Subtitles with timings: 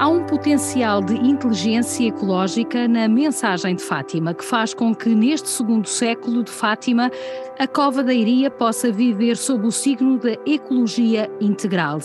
[0.00, 5.46] Há um potencial de inteligência ecológica na mensagem de Fátima, que faz com que neste
[5.46, 7.10] segundo século de Fátima
[7.58, 11.98] a Cova da Iria possa viver sob o signo da ecologia integral.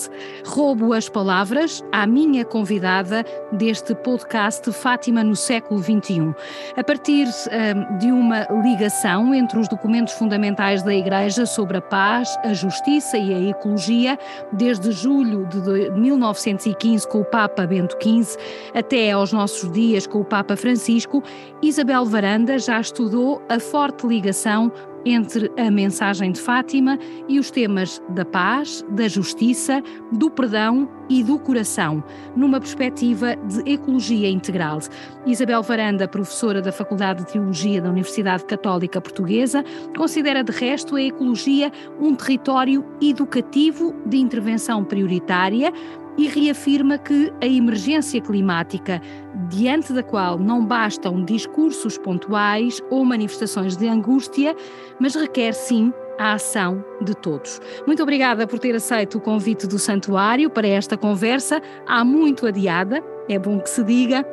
[0.45, 3.23] Roubo as palavras à minha convidada
[3.53, 6.35] deste podcast Fátima no século XXI.
[6.75, 12.37] A partir um, de uma ligação entre os documentos fundamentais da Igreja sobre a paz,
[12.43, 14.19] a justiça e a ecologia,
[14.51, 18.37] desde julho de 1915 com o Papa Bento XV
[18.73, 21.21] até aos nossos dias com o Papa Francisco,
[21.61, 24.71] Isabel Varanda já estudou a forte ligação
[25.05, 26.97] entre a mensagem de Fátima
[27.29, 32.03] e os temas da paz, da justiça, do perdão e do coração,
[32.35, 34.79] numa perspectiva de ecologia integral.
[35.25, 39.63] Isabel Varanda, professora da Faculdade de Teologia da Universidade Católica Portuguesa,
[39.95, 45.71] considera de resto a ecologia um território educativo de intervenção prioritária
[46.17, 49.01] e reafirma que a emergência climática,
[49.49, 54.55] diante da qual não bastam discursos pontuais ou manifestações de angústia,
[54.99, 57.61] mas requer sim a ação de todos.
[57.85, 63.03] Muito obrigada por ter aceito o convite do Santuário para esta conversa, há muito adiada,
[63.27, 64.25] é bom que se diga,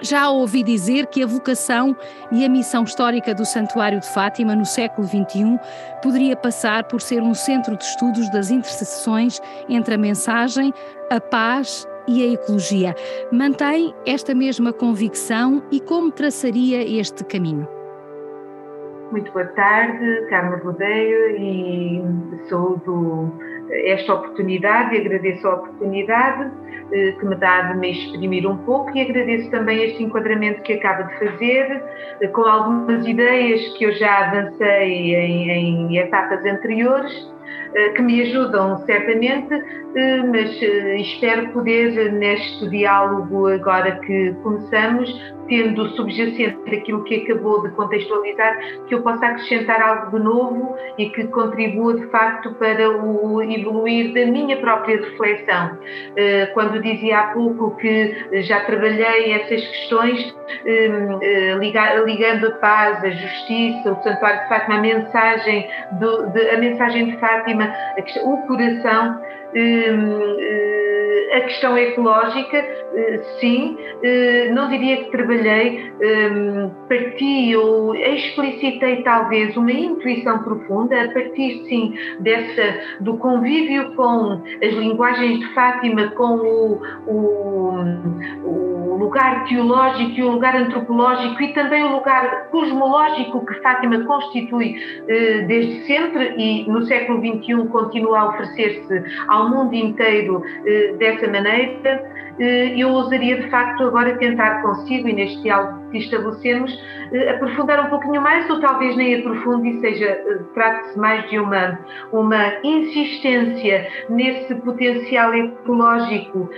[0.00, 1.96] já ouvi dizer que a vocação
[2.30, 5.58] e a missão histórica do Santuário de Fátima no século XXI
[6.02, 10.72] poderia passar por ser um centro de estudos das interseções entre a mensagem,
[11.10, 12.94] a paz e a ecologia.
[13.32, 17.75] Mantém esta mesma convicção e como traçaria este caminho?
[19.10, 22.02] Muito boa tarde, Carmen Rodeio, e
[22.48, 23.32] saúdo
[23.70, 26.50] esta oportunidade e agradeço a oportunidade
[26.92, 30.72] eh, que me dá de me exprimir um pouco e agradeço também este enquadramento que
[30.72, 31.82] acaba de fazer,
[32.20, 37.35] eh, com algumas ideias que eu já avancei em, em etapas anteriores
[37.94, 39.52] que me ajudam certamente,
[39.96, 45.08] eh, mas eh, espero poder, neste diálogo agora que começamos,
[45.48, 48.58] tendo subjacente aquilo que acabou de contextualizar,
[48.88, 54.12] que eu possa acrescentar algo de novo e que contribua de facto para o evoluir
[54.12, 55.78] da minha própria reflexão.
[56.52, 60.34] Quando dizia há pouco que já trabalhei essas questões,
[62.04, 67.06] ligando a paz, a justiça, o Santuário de Fátima, a mensagem, do, de, a mensagem
[67.06, 67.65] de Fátima
[68.22, 69.20] o coração,
[69.54, 70.85] hum, eh,
[71.32, 79.56] a questão ecológica, eh, sim, eh, não diria que trabalhei, hum, parti ou explicitei talvez
[79.56, 86.36] uma intuição profunda, a partir sim dessa, do convívio com as linguagens de Fátima, com
[86.36, 93.54] o, o, o lugar teológico e o lugar antropológico e também o lugar cosmológico que
[93.60, 94.74] Fátima constitui
[95.46, 102.02] desde sempre e no século XXI continua a oferecer-se ao mundo inteiro eh, dessa maneira,
[102.38, 106.70] eh, eu ousaria de facto agora tentar consigo e neste diálogo que estabelecemos
[107.12, 110.20] eh, aprofundar um pouquinho mais ou talvez nem aprofunde seja
[110.54, 111.78] trate-se mais de uma
[112.12, 116.50] uma insistência nesse potencial ecológico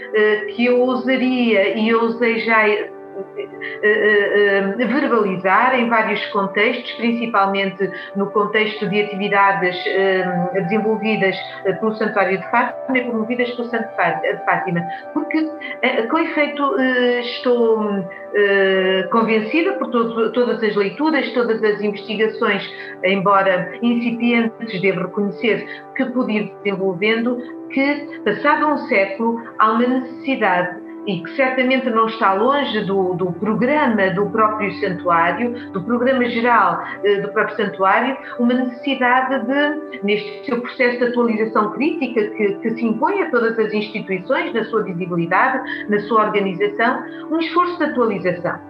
[0.54, 2.97] que eu ousaria e eu já eh, eh, eh,
[4.76, 9.76] verbalizar em vários contextos, principalmente no contexto de atividades
[10.54, 11.36] desenvolvidas
[11.80, 15.50] pelo Santuário de Fátima e promovidas pelo Santo de Fátima, porque
[16.10, 16.76] com efeito
[17.20, 18.04] estou
[19.10, 22.62] convencida por todas as leituras, todas as investigações,
[23.04, 27.38] embora incipientes, devo reconhecer que pude ir desenvolvendo,
[27.70, 30.77] que passado um século há uma necessidade
[31.08, 36.84] e que certamente não está longe do, do programa do próprio santuário, do programa geral
[37.02, 42.70] eh, do próprio santuário, uma necessidade de, neste seu processo de atualização crítica que, que
[42.72, 47.84] se impõe a todas as instituições, na sua visibilidade, na sua organização, um esforço de
[47.84, 48.68] atualização.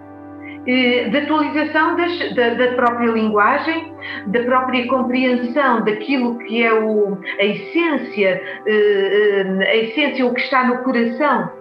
[0.65, 3.93] Eh, de atualização das, da, da, própria linguagem,
[4.27, 10.65] da própria compreensão daquilo que é o, a essência, eh, a essência, o que está
[10.65, 11.58] no coração eh,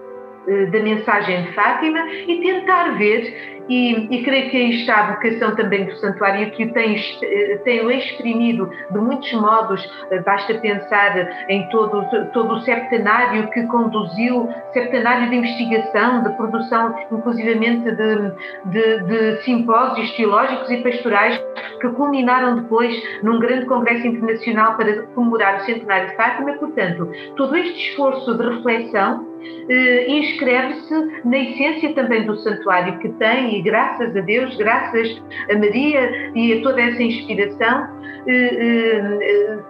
[0.71, 5.55] da mensagem de Fátima e tentar ver e, e, creio que aí está a vocação
[5.55, 9.87] também do santuário, que o tem, eh, tem exprimido de muitos modos.
[10.11, 12.03] Eh, basta pensar em todo,
[12.33, 18.33] todo o septenário que conduziu, septenário de investigação, de produção, inclusivamente de,
[18.65, 21.39] de, de simpósios teológicos e pastorais,
[21.79, 26.55] que culminaram depois num grande congresso internacional para comemorar o centenário de Fátima.
[26.55, 29.28] Portanto, todo este esforço de reflexão
[29.69, 35.21] eh, inscreve-se na essência também do santuário que tem, e graças a Deus, graças
[35.51, 37.98] a Maria e a toda essa inspiração,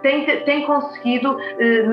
[0.01, 1.37] tem, tem conseguido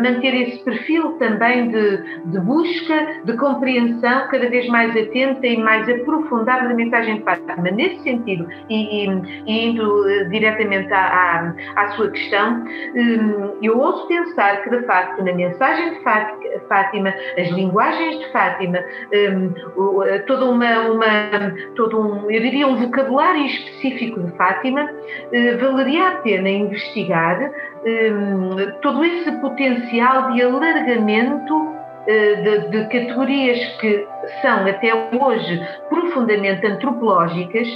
[0.02, 5.88] manter esse perfil também de, de busca, de compreensão cada vez mais atenta e mais
[5.88, 7.70] aprofundada da mensagem de Fátima.
[7.70, 12.64] Nesse sentido, e, e, indo diretamente à, à, à, sua questão,
[13.62, 16.00] eu ouso pensar que, de facto, na mensagem de
[16.68, 18.78] Fátima, as linguagens de Fátima,
[20.26, 21.06] toda uma, uma
[21.74, 24.88] todo um, eu diria, um vocabulário específico de Fátima,
[25.32, 27.50] eh, valeria a pena investigar
[27.84, 28.12] eh,
[28.82, 31.76] todo esse potencial de alargamento
[32.06, 34.06] eh, de, de, categorias que
[34.42, 37.68] são até hoje profundamente antropológicas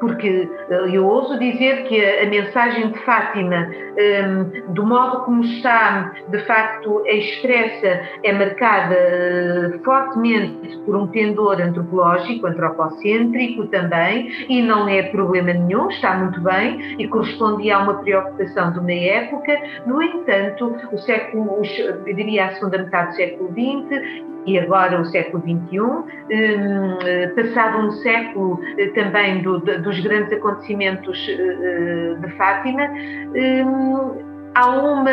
[0.00, 6.12] porque eh, eu ouso dizer que a, mensagem de Fátima, um, do modo como está
[6.28, 14.88] de facto expressa, é marcada uh, fortemente por um pendor antropológico, antropocêntrico também, e não
[14.88, 19.60] é problema nenhum, está muito bem e correspondia a uma preocupação de uma época.
[19.86, 25.04] No entanto, o século, eu diria a segunda metade do século XX e agora o
[25.06, 26.04] século XXI, hum,
[27.34, 32.88] passado um século eh, também do, dos grandes acontecimentos eh, eh, de Fátima,
[34.54, 35.10] há uma,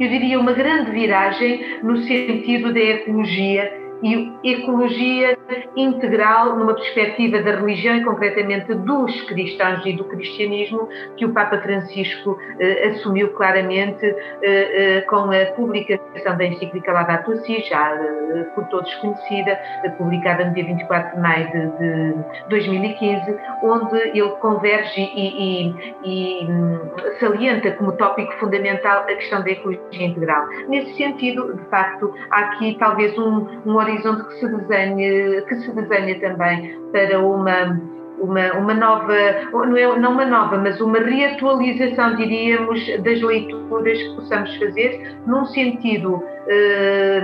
[0.00, 5.36] eu diria, uma grande viragem no sentido da ecologia e ecologia
[5.76, 11.58] integral numa perspectiva da religião e concretamente dos cristãos e do cristianismo que o Papa
[11.58, 18.44] Francisco eh, assumiu claramente eh, eh, com a publicação da encíclica Laudato Si, já eh,
[18.54, 19.58] por todos conhecida,
[19.96, 22.14] publicada no dia 24 de maio de, de
[22.50, 26.78] 2015, onde ele converge e, e, e hum,
[27.18, 30.46] salienta como tópico fundamental a questão da ecologia integral.
[30.68, 35.72] Nesse sentido, de facto, há aqui talvez um, um horizonte que se desenhe, que se
[35.72, 37.80] desenha também para uma
[38.20, 39.14] uma, uma nova,
[39.52, 45.44] não, é, não uma nova, mas uma reatualização, diríamos, das leituras que possamos fazer, num
[45.46, 47.22] sentido eh,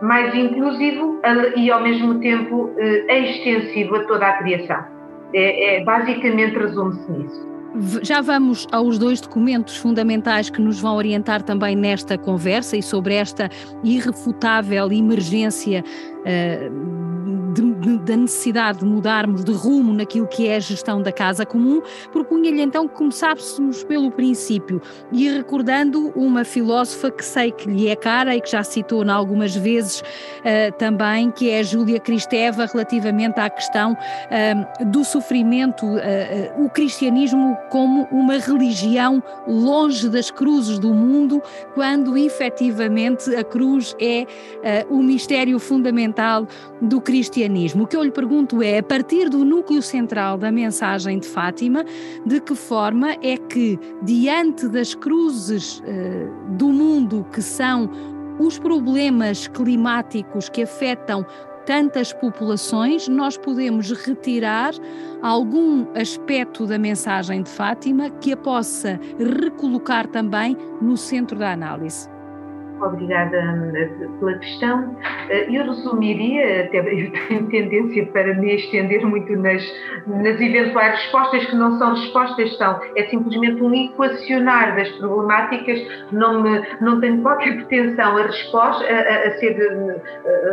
[0.00, 1.20] mais inclusivo
[1.56, 4.84] e, ao mesmo tempo, eh, extensivo a toda a criação.
[5.34, 7.51] É, é basicamente resume-se nisso.
[8.02, 13.14] Já vamos aos dois documentos fundamentais que nos vão orientar também nesta conversa e sobre
[13.14, 13.48] esta
[13.82, 15.82] irrefutável emergência
[16.22, 17.02] uh,
[18.04, 22.60] da necessidade de mudarmos de rumo naquilo que é a gestão da casa comum, propunha-lhe
[22.60, 24.80] então que começássemos pelo princípio
[25.12, 29.54] e recordando uma filósofa que sei que lhe é cara e que já citou algumas
[29.54, 36.70] vezes uh, também, que é Júlia Cristeva, relativamente à questão uh, do sofrimento, uh, o
[36.70, 41.42] cristianismo como uma religião longe das cruzes do mundo,
[41.74, 44.26] quando efetivamente a cruz é
[44.88, 46.11] o mistério fundamental
[46.80, 47.84] do cristianismo.
[47.84, 51.84] O que eu lhe pergunto é, a partir do núcleo central da mensagem de Fátima,
[52.24, 57.90] de que forma é que, diante das cruzes uh, do mundo que são
[58.38, 61.24] os problemas climáticos que afetam
[61.64, 64.72] tantas populações, nós podemos retirar
[65.22, 72.11] algum aspecto da mensagem de Fátima que a possa recolocar também no centro da análise
[72.84, 74.96] obrigada hum, pela questão.
[75.28, 79.62] Eh, eu resumiria, até eu tenho tendência para me estender muito nas,
[80.06, 85.80] nas eventuais respostas, que não são respostas, são, é simplesmente um equacionar das problemáticas,
[86.10, 89.56] não, me, não tenho qualquer pretensão a, resposta, a, a ser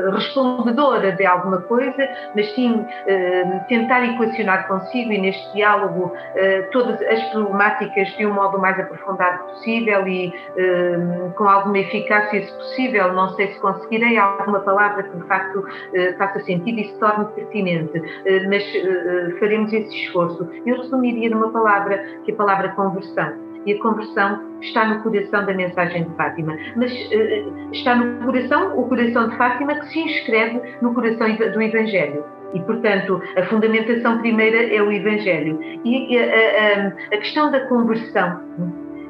[0.08, 6.62] a respondedora de alguma coisa, mas sim eh, tentar equacionar consigo e neste diálogo eh,
[6.72, 10.34] todas as problemáticas de um modo mais aprofundado possível e
[11.36, 15.66] com alguma eficácia eficácia, se possível, não sei se conseguirei alguma palavra que de facto
[15.94, 20.48] eh, faça sentido e se torne pertinente, eh, mas eh, faremos esse esforço.
[20.66, 25.46] Eu resumiria numa palavra, que é a palavra conversão e a conversão está no coração
[25.46, 26.58] da mensagem de Fátima.
[26.78, 26.92] Mas
[27.74, 32.24] está no coração, o coração de Fátima que se inscreve no coração do Evangelho.
[32.54, 35.60] E, portanto, a fundamentação primeira é o Evangelho.
[35.84, 38.40] E a, a, a questão da conversão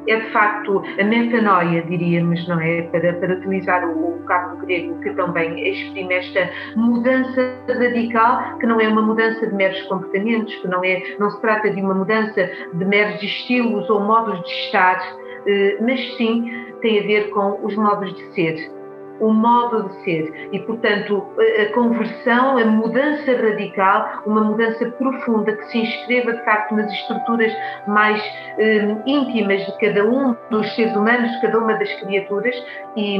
[0.09, 2.81] é de facto a metanoia, diríamos, não é?
[2.83, 8.81] Para, para utilizar o, o cabo grego, que também exprime esta mudança radical, que não
[8.81, 12.49] é uma mudança de meros comportamentos, que não, é, não se trata de uma mudança
[12.73, 14.99] de meros estilos ou modos de estar,
[15.45, 16.51] eh, mas sim
[16.81, 18.78] tem a ver com os modos de ser
[19.19, 20.49] o modo de ser.
[20.51, 21.25] E, portanto,
[21.61, 27.51] a conversão, a mudança radical, uma mudança profunda que se inscreva de facto nas estruturas
[27.87, 28.21] mais
[28.57, 32.55] eh, íntimas de cada um dos seres humanos, de cada uma das criaturas.
[32.95, 33.17] E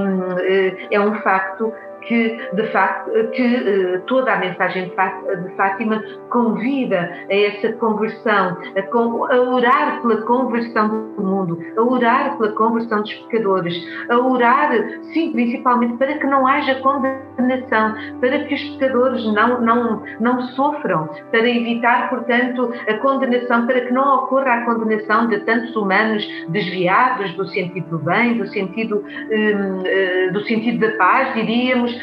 [0.92, 1.74] é um facto
[2.10, 9.34] que, de facto, que uh, toda a mensagem de Fátima convida a essa conversão, a,
[9.36, 13.76] a, orar pela conversão do mundo, a orar pela conversão dos pecadores,
[14.10, 14.72] a orar,
[15.14, 21.10] sim, principalmente para que não haja condenação, para que os pecadores não, não, não sofram,
[21.30, 27.32] para evitar, portanto, a condenação, para que não ocorra a condenação de tantos humanos desviados
[27.34, 31.99] do sentido do bem, do sentido, um, uh, eh, do sentido da paz, diríamos, eh,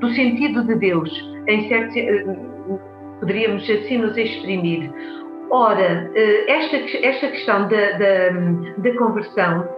[0.00, 1.10] do sentido de Deus,
[1.46, 2.24] em certo, eh,
[3.20, 4.90] poderíamos assim nos exprimir.
[5.50, 6.76] Ora, eh, esta,
[7.06, 8.30] esta questão da, da,
[8.78, 9.68] da conversão,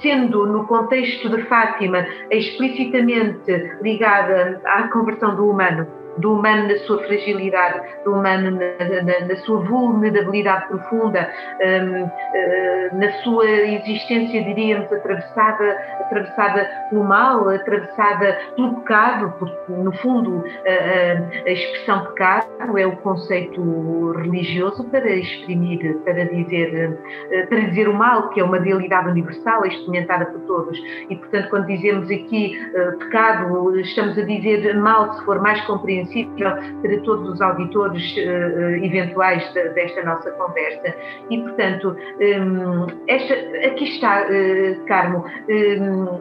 [0.00, 5.86] sendo no contexto de Fátima explicitamente ligada à conversão do humano,
[6.18, 12.10] do humano na sua fragilidade, do humano na, na, na sua vulnerabilidade profunda, um, uh,
[12.34, 20.44] eh, na sua existência, diríamos, atravessada, atravessada pelo mal, atravessada pelo pecado, porque, no fundo,
[20.66, 27.88] a, a expressão pecado é o conceito religioso para exprimir, para dizer, uh, para dizer
[27.88, 30.78] o mal, que é uma realidade universal, experimentada por todos.
[31.08, 36.07] E, portanto, quando dizemos aqui uh, pecado, estamos a dizer mal se for mais compreensível
[36.08, 40.94] compreensível para todos os auditores uh, eventuais de, desta nossa conversa.
[41.30, 43.34] E, portanto, um, esta,
[43.66, 46.20] aqui está, uh, Carmo, um,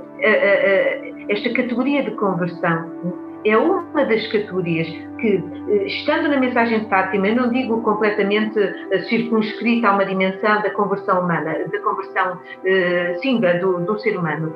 [1.29, 4.87] esta categoria de conversão é uma das categorias
[5.19, 10.05] que, eh, estando na mensagem de Fátima, eu não digo completamente eh, circunscrita a uma
[10.05, 14.53] dimensão da conversão humana, da conversão, eh, sim, do, do ser humano.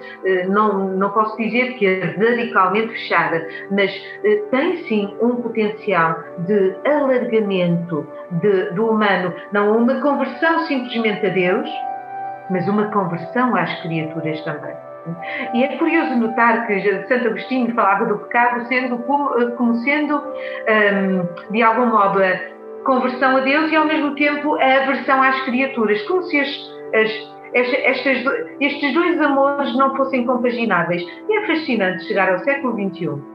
[0.50, 3.92] Não, não posso dizer que é radicalmente fechada, mas
[4.52, 11.70] tem sim um potencial de alargamento de, do humano, não uma conversão simplesmente a Deus,
[12.50, 14.91] mas uma conversão às criaturas também.
[15.54, 20.18] E é curioso notar que Santo Agostinho falava do pecado sendo como, eh, como sendo,
[20.18, 22.40] um, de algum modo, a
[22.84, 26.48] conversão a Deus e ao mesmo tempo a aversão às criaturas, como se as,
[26.94, 28.24] as estas,
[28.62, 31.04] estes dois amores não fossem compagináveis.
[31.28, 33.32] E é fascinante chegar ao século XXI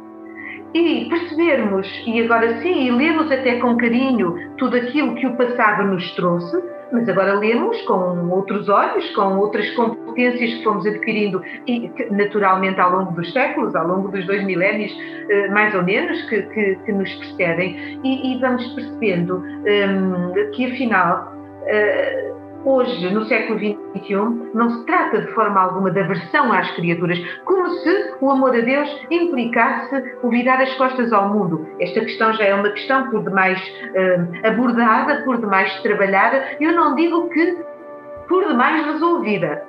[0.74, 5.84] e percebermos, e agora sim, e lermos até com carinho tudo aquilo que o passado
[5.84, 11.90] nos trouxe, mas agora lemos com outros olhos, com outras competências que fomos adquirindo e
[12.10, 14.92] naturalmente ao longo dos séculos, ao longo dos dois milénios,
[15.28, 20.72] eh, mais ou menos, que, que, que nos precedem, e, e, vamos percebendo um, que
[20.72, 21.32] afinal.
[21.66, 22.35] Uh,
[22.66, 27.68] hoje, no século XXI, não se trata de forma alguma de aversão às criaturas, como
[27.70, 31.66] se o amor a Deus implicasse o virar as costas ao mundo.
[31.80, 36.42] Esta questão já é uma questão por demais uh, abordada, por demais trabalhada.
[36.60, 37.56] Eu não digo que
[38.28, 39.62] por demais resolvida,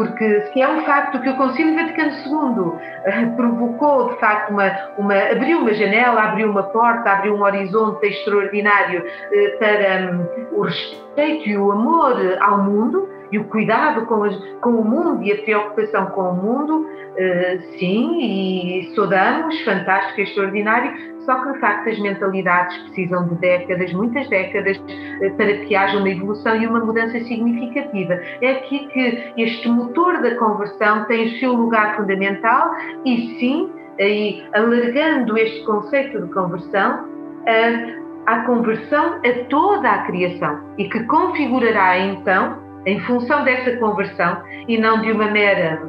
[0.00, 4.70] porque se é um facto que o Concílio Vaticano II uh, provocou, de facto, uma,
[4.96, 10.62] uma, abriu uma janela, abriu uma porta, abriu um horizonte extraordinário uh, para um, o
[10.62, 15.32] respeito e o amor ao mundo e o cuidado com, as, com o mundo e
[15.32, 20.92] a preocupação com o mundo, uh, sim, e saudamos, fantástico, extraordinário,
[21.24, 25.98] só que, de facto, as mentalidades precisam de décadas, muitas décadas, eh, para que haja
[25.98, 28.18] uma evolução e uma mudança significativa.
[28.40, 33.70] É aqui que este motor da conversão tem o seu lugar fundamental e, sim,
[34.00, 37.06] aí, alargando este conceito de conversão,
[37.46, 44.42] a, a conversão a toda a criação e que configurará, então, em função dessa conversão
[44.68, 45.80] e não de uma mera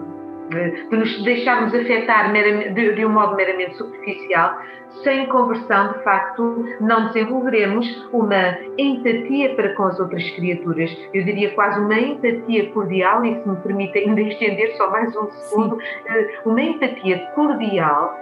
[0.52, 4.60] de nos deixarmos afetar de, de um modo meramente superficial,
[5.04, 10.92] sem conversão, de facto, não desenvolveremos uma empatia para com as outras criaturas.
[11.14, 15.32] Eu diria quase uma empatia cordial, e se me permite ainda estender só mais um
[15.32, 15.88] segundo, Sim.
[16.08, 18.14] Eh, uma empatia cordial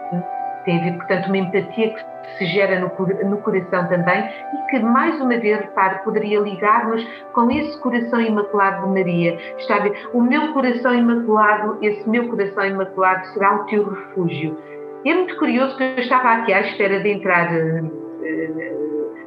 [0.77, 2.91] ver, portanto, uma empatia que se gera no,
[3.29, 8.87] no coração também e que, mais uma vez, repare, poderia ligar-nos com esse coração imaculado
[8.87, 9.37] de Maria.
[9.57, 10.09] Está a ver?
[10.13, 14.57] O meu coração imaculado, esse meu coração imaculado será o teu refúgio.
[15.03, 18.09] E é muito curioso que eu estava aqui à espera de entrar uh,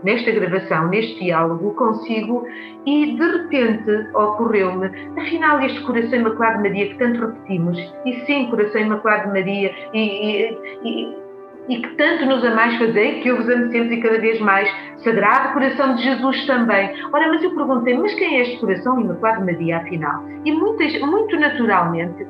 [0.04, 2.46] nesta gravação, neste diálogo consigo,
[2.84, 4.86] e de repente ocorreu-me,
[5.18, 9.72] afinal, este coração imaculado de Maria que tanto repetimos, e sim, coração imaculado de Maria,
[9.94, 11.21] e, e, e
[11.68, 14.68] e que tanto nos amais fazei, que eu vos amo sempre e cada vez mais.
[14.98, 16.90] Sagrado coração de Jesus também.
[17.12, 20.24] Ora, mas eu perguntei, mas quem é este coração imaculado Maria, afinal?
[20.44, 22.26] E muitas, muito naturalmente,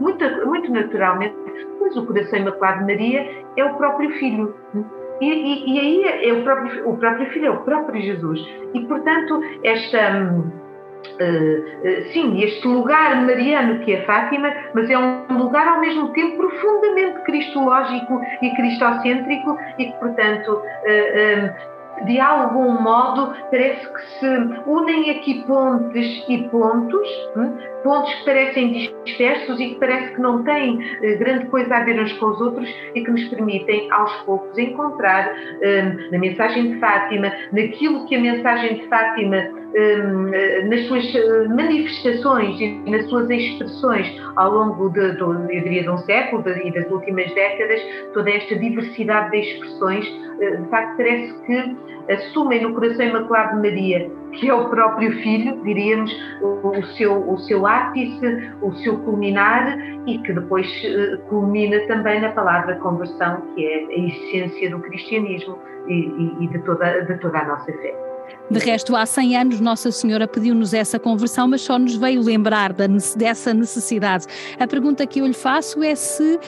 [0.00, 1.34] muito, muito naturalmente,
[1.78, 4.54] pois o coração imaculado Maria é o próprio Filho.
[5.20, 8.40] E, e, e aí é o próprio, o próprio Filho, é o próprio Jesus.
[8.74, 10.10] E, portanto, esta
[11.14, 16.36] Uh, sim, este lugar mariano que é Fátima, mas é um lugar ao mesmo tempo
[16.36, 24.26] profundamente cristológico e cristocêntrico e que, portanto, uh, de algum modo, parece que se
[24.66, 27.56] unem aqui pontes e pontos, hum?
[27.86, 32.02] Pontos que parecem dispersos e que parece que não têm eh, grande coisa a ver
[32.02, 36.80] uns com os outros e que nos permitem, aos poucos, encontrar hum, na mensagem de
[36.80, 43.08] Fátima, naquilo que a mensagem de Fátima hum, eh, nas suas eh, manifestações e nas
[43.08, 47.80] suas expressões ao longo de, de, eu diria, de um século e das últimas décadas,
[48.12, 50.04] toda esta diversidade de expressões
[50.36, 51.76] de facto parece que
[52.12, 56.10] assumem no coração imaculado de Maria, que é o próprio filho, diríamos,
[56.42, 62.30] o, seu, o seu ápice, o seu culminar e que depois eh, culmina também na
[62.30, 67.38] palavra conversão, que é a essência do cristianismo e, e, e de, toda, de toda
[67.38, 67.94] a nossa fé.
[68.50, 72.72] De resto, há 100 anos Nossa Senhora pediu-nos essa conversão, mas só nos veio lembrar
[72.72, 74.26] dessa necessidade.
[74.58, 76.38] A pergunta que eu lhe faço é se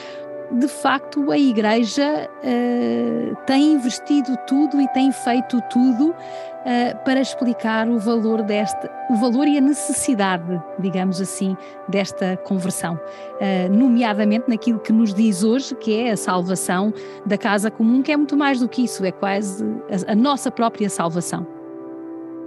[0.51, 7.87] de facto a Igreja uh, tem investido tudo e tem feito tudo uh, para explicar
[7.87, 11.55] o valor desta, o valor e a necessidade, digamos assim,
[11.87, 16.93] desta conversão, uh, nomeadamente naquilo que nos diz hoje, que é a salvação
[17.25, 19.63] da casa comum, que é muito mais do que isso, é quase
[20.07, 21.45] a, a nossa própria salvação.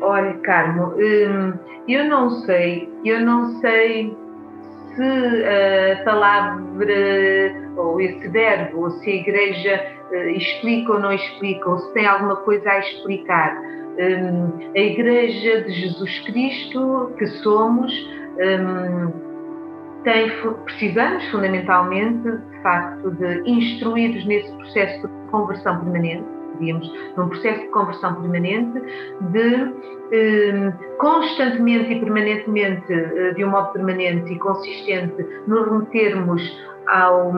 [0.01, 1.53] Olha, Carmo, hum,
[1.87, 4.17] eu não sei, eu não sei
[4.95, 11.69] se a palavra ou esse verbo, ou se a Igreja uh, explica ou não explica,
[11.69, 13.57] ou se tem alguma coisa a explicar.
[13.99, 17.93] Um, a Igreja de Jesus Cristo, que somos,
[18.39, 19.13] um,
[20.03, 20.31] tem,
[20.65, 26.25] precisamos fundamentalmente, de facto, de instruídos nesse processo de conversão permanente,
[27.17, 28.83] num processo de conversão permanente,
[29.33, 29.73] de
[30.99, 36.43] constantemente e permanentemente, eh, de um modo permanente e consistente, nos remetermos
[36.87, 37.33] ao,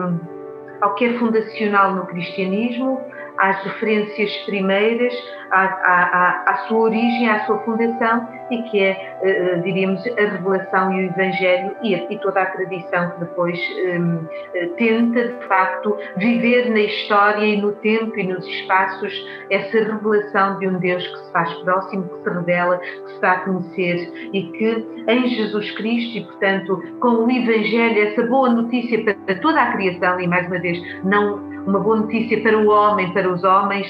[0.81, 2.99] ao que é fundacional no cristianismo,
[3.37, 5.13] às referências primeiras,
[5.51, 10.91] à, à, à, sua origem, à sua fundação e que é, uh, diríamos, a revelação
[10.93, 13.59] e o Evangelho e, toda a tradição que depois
[13.99, 14.25] um,
[14.55, 19.13] eh, tenta, de facto, viver na história e no tempo e nos espaços
[19.49, 23.31] essa revelação de um Deus que se faz próximo, que se revela, que se dá
[23.33, 29.03] a conhecer e que em Jesus Cristo e, portanto, com o Evangelho, essa boa notícia
[29.03, 33.11] para toda a criação e, mais uma vez, não uma boa notícia para o homem,
[33.13, 33.87] para os homens,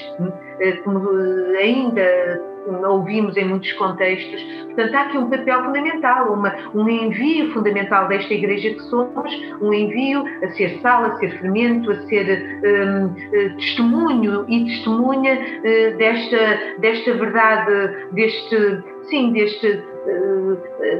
[0.60, 2.55] eh, como eh, ainda
[2.88, 4.42] ouvimos em muitos contextos.
[4.66, 9.72] Portanto, há aqui um papel fundamental, uma, um envio fundamental desta Igreja que somos, um
[9.72, 15.96] envio a ser sal, a ser fermento, a ser um, eh, testemunho e testemunha uh,
[15.96, 19.95] desta, desta verdade, deste, sim, deste eh,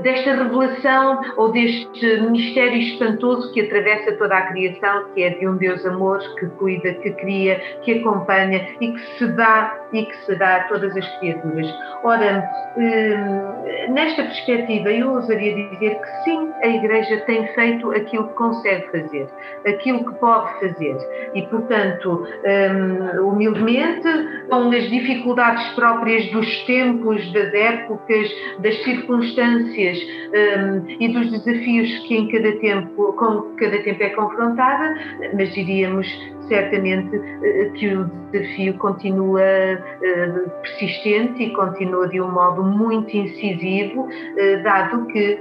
[0.02, 5.56] desta revelação ou deste mistério espantoso que atravessa toda a criação, que é de um
[5.56, 10.34] Deus amor que cuida, que cria, que acompanha e que se dá e que se
[10.36, 11.66] dá a todas as criaturas.
[12.02, 12.44] Ora,
[12.76, 18.86] eh, nesta perspectiva, eu ousaria dizer que sim, a Igreja tem feito aquilo que consegue
[18.90, 19.28] fazer,
[19.66, 20.96] aquilo que pode fazer
[21.34, 24.08] e, portanto, eh, humildemente,
[24.50, 31.98] com as dificuldades próprias dos tempos, das épocas, das circunstâncias circunstâncias um, e dos desafios
[32.06, 34.94] que em cada tempo, com cada tempo é confrontada,
[35.34, 36.06] mas diríamos
[36.48, 44.02] certamente uh, que o desafio continua uh, persistente e continua de um modo muito incisivo,
[44.02, 45.38] uh, dado que,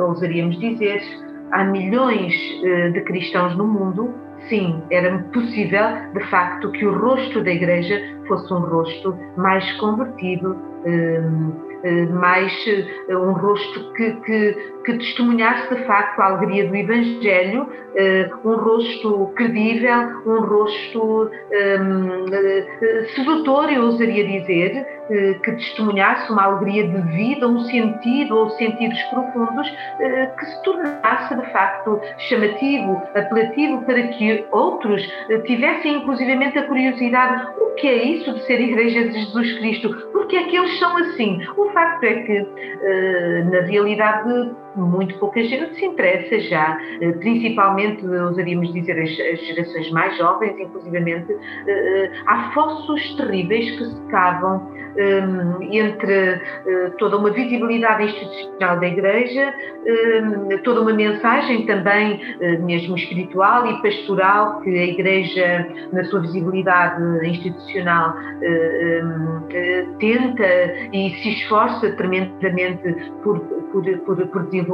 [0.00, 1.02] ousaríamos dizer,
[1.50, 2.32] há milhões
[2.92, 4.14] de cristãos no mundo.
[4.48, 10.56] Sim, era possível, de facto, que o rosto da Igreja fosse um rosto mais convertido,
[10.86, 11.67] hum, eh,
[12.10, 18.30] mais eh, um rosto que, que, que, testemunhasse de facto a alegria do Evangelho, eh,
[18.44, 22.26] um rosto credível, um rosto um,
[23.14, 24.86] sedutor, eu ousaria dizer,
[25.42, 29.66] que testemunhasse uma alegria de vida, um sentido ou sentidos profundos
[30.38, 35.02] que se tornasse de facto chamativo, apelativo para que outros
[35.46, 39.90] tivessem inclusivamente a curiosidade o que é isso de ser Igreja de Jesus Cristo?
[40.12, 41.40] Porque é que eles são assim?
[41.56, 42.46] O facto é que,
[42.82, 44.50] eh, na realidade,
[44.86, 51.36] muito pouca gente se interessa já, eh, principalmente, ousaríamos dizer, as, gerações mais jovens, inclusivamente,
[51.66, 54.78] eh, há fossos terríveis que se cavam
[55.70, 56.40] entre
[56.98, 59.54] toda uma visibilidade institucional da Igreja,
[60.64, 62.20] toda uma mensagem também,
[62.64, 68.12] mesmo espiritual e pastoral, que a Igreja, na sua visibilidade institucional,
[70.00, 70.48] tenta
[70.92, 73.38] e se esforça tremendamente por
[73.72, 74.67] por, por, por desenvolver,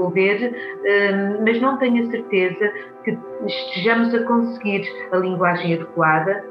[1.44, 2.72] mas não tenho a certeza
[3.04, 6.44] que estejamos a conseguir a linguagem adequada,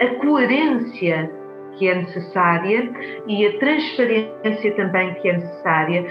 [0.00, 1.30] a coerência
[1.78, 2.90] que é necessária
[3.26, 6.06] e a transparência também que é necessária,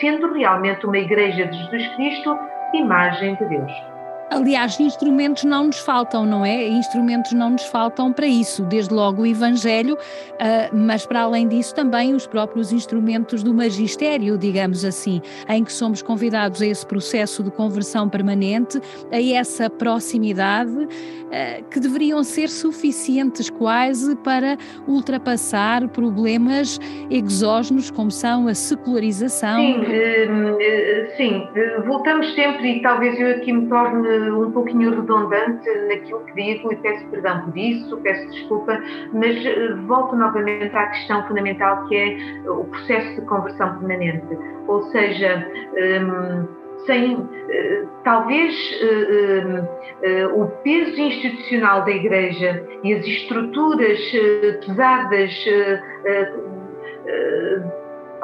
[0.00, 2.38] sendo realmente uma Igreja de Jesus Cristo
[2.72, 3.93] imagem de Deus.
[4.34, 6.66] Aliás, instrumentos não nos faltam, não é?
[6.66, 11.72] Instrumentos não nos faltam para isso, desde logo o Evangelho, uh, mas para além disso
[11.72, 17.44] também os próprios instrumentos do magistério, digamos assim, em que somos convidados a esse processo
[17.44, 18.80] de conversão permanente,
[19.12, 28.48] a essa proximidade, uh, que deveriam ser suficientes quase para ultrapassar problemas exógenos como são
[28.48, 29.60] a secularização.
[29.60, 31.46] Sim, eh, sim,
[31.86, 36.76] voltamos sempre, e talvez eu aqui me torne um pouquinho redundante naquilo que digo e
[36.76, 38.80] peço perdão por isso, peço desculpa,
[39.12, 44.38] mas eh, volto novamente à questão fundamental que é o processo de conversão permanente.
[44.66, 45.46] Ou seja,
[46.02, 49.62] um, sem uh, talvez uh,
[50.32, 53.98] uh, o peso institucional da Igreja e as estruturas
[54.66, 55.32] pesadas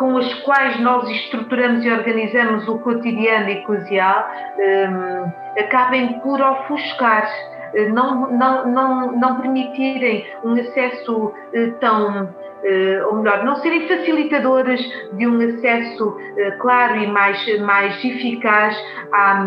[0.01, 7.31] com as quais nós estruturamos e organizamos o cotidiano eclesial um, acabem por ofuscar,
[7.75, 13.87] eh, não, não, não, não permitirem um acesso uh, tão, uh, ou melhor, não serem
[13.87, 14.81] facilitadoras
[15.13, 16.17] de um acesso
[16.61, 18.75] claro e mais, mais eficaz
[19.13, 19.45] à,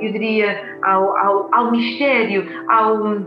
[0.00, 3.18] eu diria, ao, ao, ao mistério, ao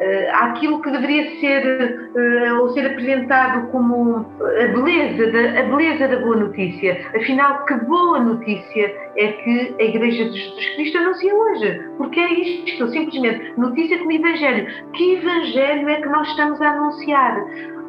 [0.00, 6.08] uh, àquilo que deveria ser uh, ou ser apresentado como a beleza, da, a beleza
[6.08, 7.00] da boa notícia.
[7.14, 11.82] Afinal, que boa notícia é que a Igreja de Jesus Cristo anuncia hoje?
[11.96, 14.66] Porque é isto, simplesmente notícia como Evangelho.
[14.94, 17.44] Que Evangelho é que nós estamos a anunciar?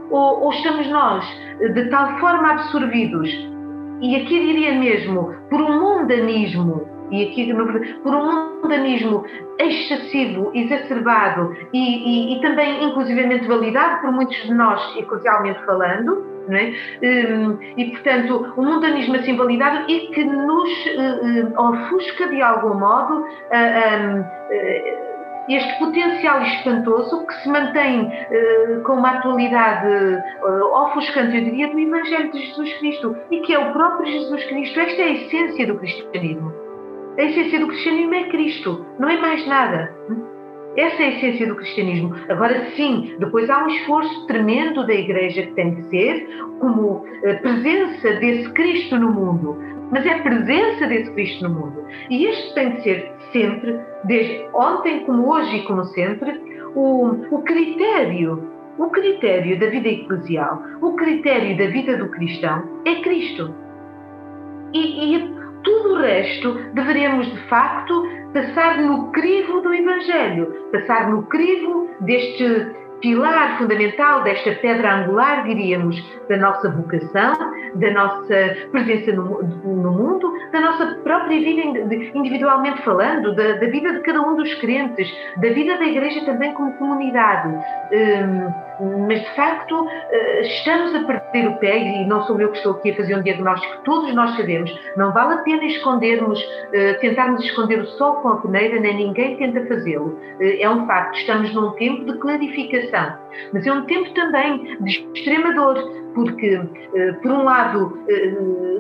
[0.10, 1.26] Ou, ou estamos nós
[1.74, 3.30] de tal forma absorvidos,
[4.02, 7.54] e aqui diria mesmo, por um mundanismo e aqui
[8.02, 9.26] por um mundanismo
[9.60, 11.80] excessivo, exacerbado e,
[12.34, 16.74] e, e, também inclusivamente validado por muitos de nós, eclesialmente falando, é?
[17.04, 22.74] Hum, e portanto um mundanismo assim validado e que nos uh, uh, ofusca de algum
[22.74, 24.42] modo uh,
[25.48, 28.10] este potencial espantoso que se mantém
[28.86, 29.88] com uma atualidade
[30.72, 34.80] ofuscante, eu diria, do Evangelho de Jesus Cristo e que é o próprio Jesus Cristo.
[34.80, 36.61] Esta é a essência do cristianismo.
[37.18, 39.94] A essência do cristianismo é Cristo, não é mais nada.
[40.78, 42.16] Essa é a essência do cristianismo.
[42.30, 46.28] Agora sim, depois há um esforço tremendo da Igreja que tem de ser
[46.60, 49.58] como a presença desse Cristo no mundo.
[49.92, 51.86] Mas é a presença desse Cristo no mundo.
[52.10, 56.40] E este tem de ser sempre, desde ontem como hoje e como sempre,
[56.74, 62.96] o, o critério o critério da vida eclesial, o critério da vida do cristão é
[63.02, 63.54] Cristo.
[64.74, 71.24] E, e tudo o resto deveremos, de facto, passar no crivo do Evangelho, passar no
[71.24, 77.34] crivo deste pilar fundamental, desta pedra angular, diríamos, da nossa vocação,
[77.76, 81.62] da nossa presença no, no mundo, da nossa própria vida
[82.14, 86.54] individualmente falando, da, da, vida de cada um dos crentes, da vida da Igreja também
[86.54, 87.50] como comunidade.
[87.92, 88.72] Um,
[89.08, 92.74] mas, de facto, eh, estamos a perder o pé, e não sou eu que estou
[92.74, 97.44] aqui a fazer um diagnóstico, todos nós sabemos, não vale a pena escondermos, uh, tentarmos
[97.44, 100.20] esconder o sol com a peneira, nem ninguém tenta fazê-lo.
[100.40, 102.91] Uh, é um facto, estamos num tempo de clarificação,
[103.54, 107.98] mas é um tempo também de extrema dor, porque, uh, por um lado,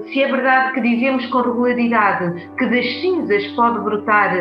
[0.08, 4.36] se é verdade que dizemos com regularidade que das cinzas pode brotar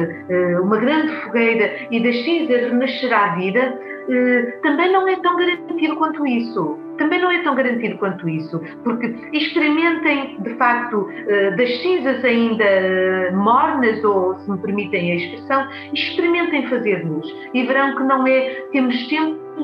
[0.62, 3.78] uma grande fogueira e das cinzas renascerá a vida,
[4.10, 6.78] eh, também não é tão garantido quanto isso.
[6.98, 12.64] Também não é tão garantido quanto isso, porque experimentem, de facto, eh, das cinzas ainda
[12.64, 18.26] eh, mornas, ou se me permitem a expressão, experimentem fazer luz e verão que não
[18.26, 19.08] é, temos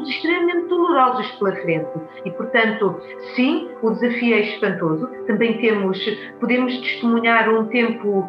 [0.03, 1.91] extremamente dolorosos pela frente.
[2.25, 3.01] E, portanto,
[3.35, 5.07] sim, o desafio é espantoso.
[5.27, 5.99] Também temos,
[6.41, 8.29] podemos testemunhar um tempo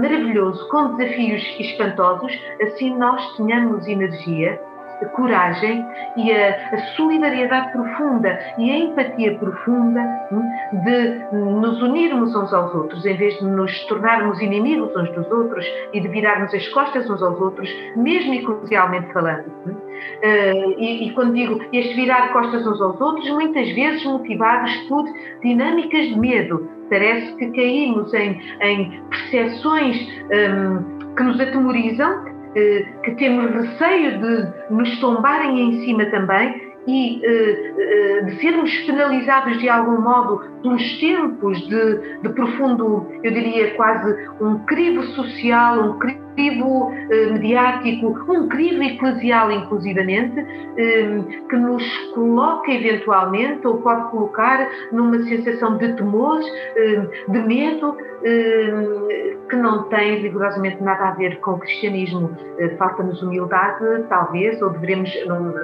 [0.00, 4.60] maravilhoso com desafios espantosos, assim nós tenhamos energia
[5.00, 10.00] a coragem e a, a, solidariedade profunda e a empatia profunda
[10.32, 10.42] hum,
[10.84, 15.64] de nos unirmos uns aos outros, em vez de nos tornarmos inimigos uns dos outros
[15.92, 19.46] e de virarmos as costas uns aos outros, mesmo eclesialmente falando.
[19.48, 25.04] Uh, e, e, quando digo este virar costas uns aos outros, muitas vezes motivados por
[25.42, 26.68] dinâmicas de medo.
[26.88, 29.96] Parece que caímos em, em percepções
[30.30, 38.22] um, que nos atemorizam que temos receio de nos tombarem em cima também e uh,
[38.22, 44.28] uh, de sermos penalizados de algum modo pelos tempos de, de profundo, eu diria quase
[44.40, 50.38] um crivo social, um crivo eh, mediático, um crivo eclesial, inclusivamente,
[50.76, 51.84] eh, que nos
[52.14, 56.40] coloca eventualmente ou pode colocar numa sensação de temor,
[56.76, 62.36] eh, de medo, que não tem rigorosamente nada a ver com o cristianismo.
[62.78, 65.10] Falta-nos humildade, talvez, ou devemos,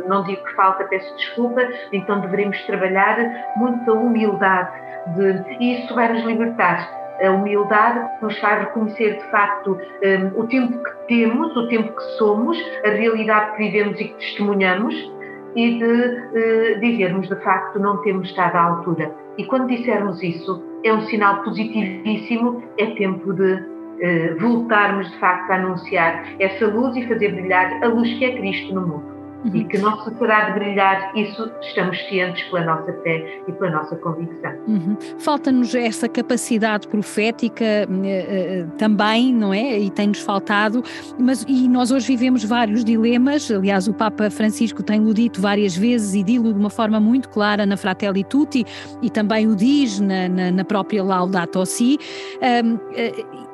[0.06, 1.60] não, digo que falta, peço desculpa,
[1.92, 3.18] então devemos trabalhar
[3.56, 4.70] muita humildade
[5.16, 10.46] de, e isso vai nos libertar a humildade nos faz reconhecer de facto um, o
[10.46, 14.94] tempo que temos, o tempo que somos, a realidade que vivemos e que testemunhamos
[15.54, 19.12] e de uh, dizermos de facto não temos estado à altura.
[19.38, 25.50] E quando dissermos isso, é um sinal positivíssimo, é tempo de uh, voltarmos de facto
[25.50, 29.13] a anunciar essa luz e fazer brilhar a luz que é Cristo no mundo
[29.44, 29.56] uhum.
[29.56, 33.96] e que não cessará de brilhar, isso estamos cientes pela nossa fé e pela nossa
[33.96, 34.52] convicção.
[34.66, 34.96] Uhum.
[35.18, 39.78] Falta-nos essa capacidade profética uh, também, não é?
[39.78, 40.82] E tem-nos faltado,
[41.18, 46.14] mas e nós hoje vivemos vários dilemas, aliás, o Papa Francisco tem-o dito várias vezes
[46.14, 48.64] e dilo de uma forma muito clara na Fratelli Tutti
[49.02, 51.98] e também o diz na, na, na própria Laudato Si,
[52.64, 52.80] um, uh,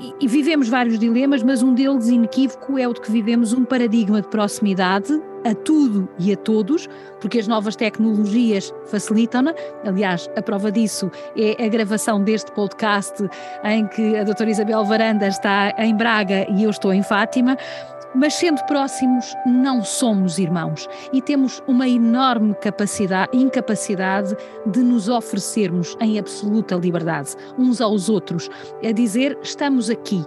[0.01, 3.65] e, e vivemos vários dilemas, mas um deles inequívoco é o de que vivemos um
[3.65, 6.89] paradigma de proximidade a tudo e a todos,
[7.21, 9.55] porque as novas tecnologias facilitam-na.
[9.85, 13.29] Aliás, a prova disso é a gravação deste podcast
[13.65, 17.57] em que a doutora Isabel Varanda está em Braga e eu estou em Fátima.
[18.13, 25.97] Mas sendo próximos, não somos irmãos e temos uma enorme capacidade, incapacidade de nos oferecermos
[26.01, 28.51] em absoluta liberdade uns aos outros,
[28.85, 30.25] a dizer estamos aqui,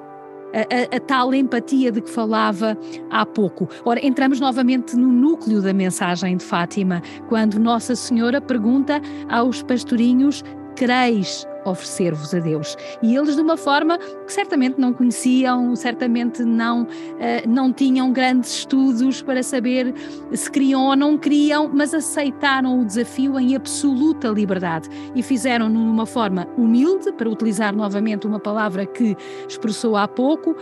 [0.54, 2.78] a, a, tal empatia de que falava
[3.10, 3.68] há pouco.
[3.84, 10.44] Ora, entramos novamente no núcleo da mensagem de Fátima, quando Nossa Senhora pergunta aos pastorinhos:
[10.76, 12.78] quereis oferecer-vos a Deus.
[13.02, 16.88] E eles, de uma forma que certamente não conheciam, certamente não, uh,
[17.48, 19.94] não tinham grandes estudos para saber
[20.34, 26.06] se queriam ou não queriam, mas aceitaram o desafio em absoluta liberdade e fizeram numa
[26.06, 29.16] forma humilde, para utilizar novamente uma palavra que
[29.48, 30.56] expressou há pouco,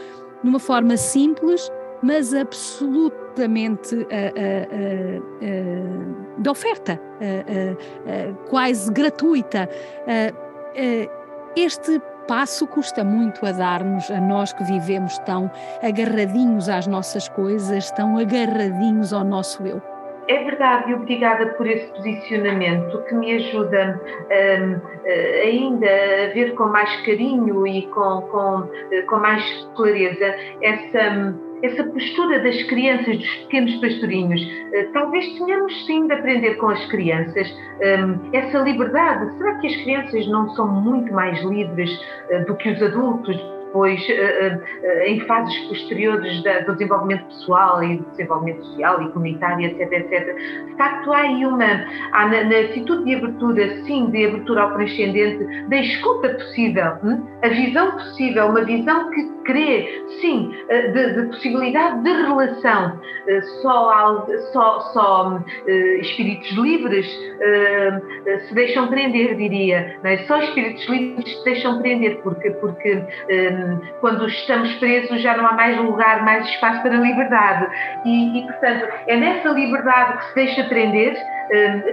[0.43, 6.99] numa forma simples, mas absolutamente uh, uh, uh, de oferta,
[8.49, 9.69] quase gratuita.
[11.55, 15.51] Este passo custa muito a dar-nos, a nós que vivemos tão
[15.83, 19.81] agarradinhos às nossas coisas, tão agarradinhos ao nosso eu.
[20.27, 26.53] É verdade, e obrigada por esse posicionamento que me ajuda um, eh, ainda a ver
[26.53, 29.43] com mais carinho e com, com, eh, com mais
[29.75, 34.41] clareza essa essa postura das crianças, dos pequenos pastorinhos.
[34.73, 37.47] Eh, talvez tenhamos sim de aprender com as crianças
[37.81, 39.37] ehm, essa liberdade.
[39.37, 41.89] Será que as crianças não são muito mais livres
[42.29, 43.61] eh, do que os adultos?
[43.71, 44.59] depois eh,
[45.07, 50.35] em fases posteriores do desenvolvimento pessoal e do desenvolvimento social e comunitário, etc, etc.
[50.65, 54.73] De facto, há aí uma, há na, na atitude de abertura, sim, de abertura ao
[54.73, 57.25] transcendente, da escuta possível, hum?
[57.41, 62.99] a visão possível, uma visão que crê, sim, eh, de, de possibilidade de relação.
[63.61, 65.39] Só, só, só
[65.99, 67.05] espíritos livres
[68.47, 69.95] se deixam prender, diria.
[70.03, 70.17] É?
[70.25, 73.03] Só espíritos livres se deixam prender, porque, porque
[73.99, 77.67] quando estamos presos já não há mais lugar, mais espaço para a liberdade.
[78.05, 81.15] E, e portanto, é nessa liberdade que se deixa prender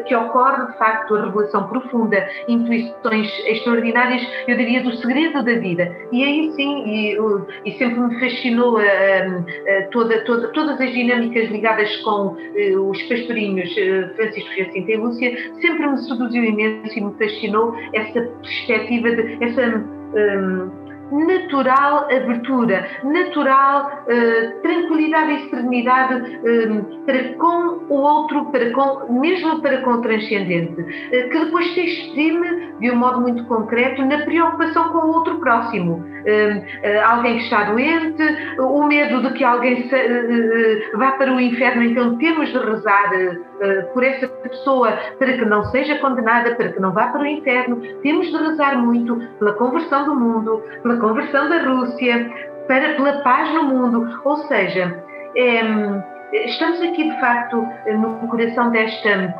[0.06, 5.94] que ocorre de facto a revelação profunda, intuições extraordinárias, eu diria, do segredo da vida.
[6.12, 7.18] E aí sim, e,
[7.64, 13.02] e sempre me fascinou a, a, toda, toda, todas as dinâmicas ligadas com uh, os
[13.04, 19.10] pastorinhos uh, Francisco Jacinto e Lúcia, sempre me seduziu imenso e me fascinou essa perspectiva,
[19.10, 19.84] de, essa.
[20.08, 29.12] Um, natural abertura, natural uh, tranquilidade e serenidade uh, para com o outro, para com,
[29.12, 34.04] mesmo para com o transcendente, uh, que depois se exprime de um modo muito concreto
[34.04, 36.04] na preocupação com o outro próximo.
[37.06, 38.22] Alguém que está doente,
[38.58, 43.10] o medo de que alguém se, vá para o inferno, então temos de rezar
[43.92, 47.80] por essa pessoa para que não seja condenada, para que não vá para o inferno,
[48.02, 52.30] temos de rezar muito pela conversão do mundo, pela conversão da Rússia,
[52.66, 54.20] para, pela paz no mundo.
[54.24, 55.02] Ou seja,
[55.36, 55.62] é,
[56.32, 59.34] Estamos aqui, de facto, no coração desta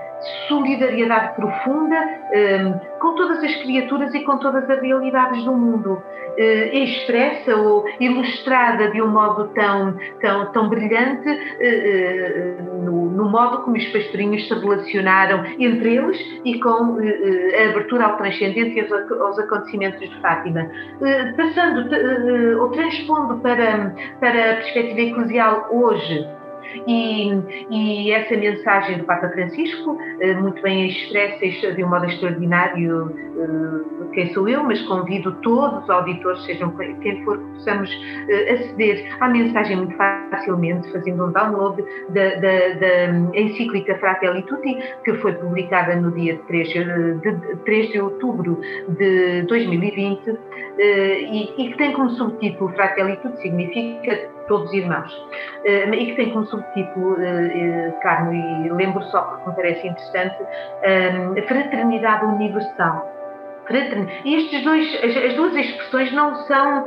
[0.48, 6.76] solidariedade profunda um, com todas as criaturas e com todas as realidades do mundo, uh,
[6.76, 13.76] expressa ou ilustrada de um modo tão, tão, tão brilhante uh, no, no, modo como
[13.76, 19.38] os pastorinhos se relacionaram entre eles e com a abertura ao transcendente e aos, aos
[19.38, 20.68] acontecimentos de Fátima.
[21.36, 21.88] passando
[22.60, 26.26] ou transpondo para, para a perspectiva eclesial hoje,
[26.86, 27.32] e,
[27.70, 34.08] e essa mensagem do Papa Francisco, eh, muito bem expressa de um modo extraordinário, eh,
[34.14, 37.90] quem sou eu, mas convido todos os auditores, sejam quem for, que possamos
[38.28, 44.76] eh, aceder à mensagem muito facilmente, fazendo um download da, da, da encíclica Fratelli Tutti,
[45.04, 50.38] que foi publicada no dia 3 de, 3 de outubro de 2020
[50.78, 55.12] e, e que tem como subtítulo Fratelli Tutti significa todos irmãos.
[55.64, 59.86] Uh, e que tem como subtítulo, uh, uh, Carmo, e lembro só porque me parece
[59.86, 60.36] interessante,
[61.46, 63.14] Fraternidade Universal.
[64.24, 66.84] E estes dois, as, duas expressões não são,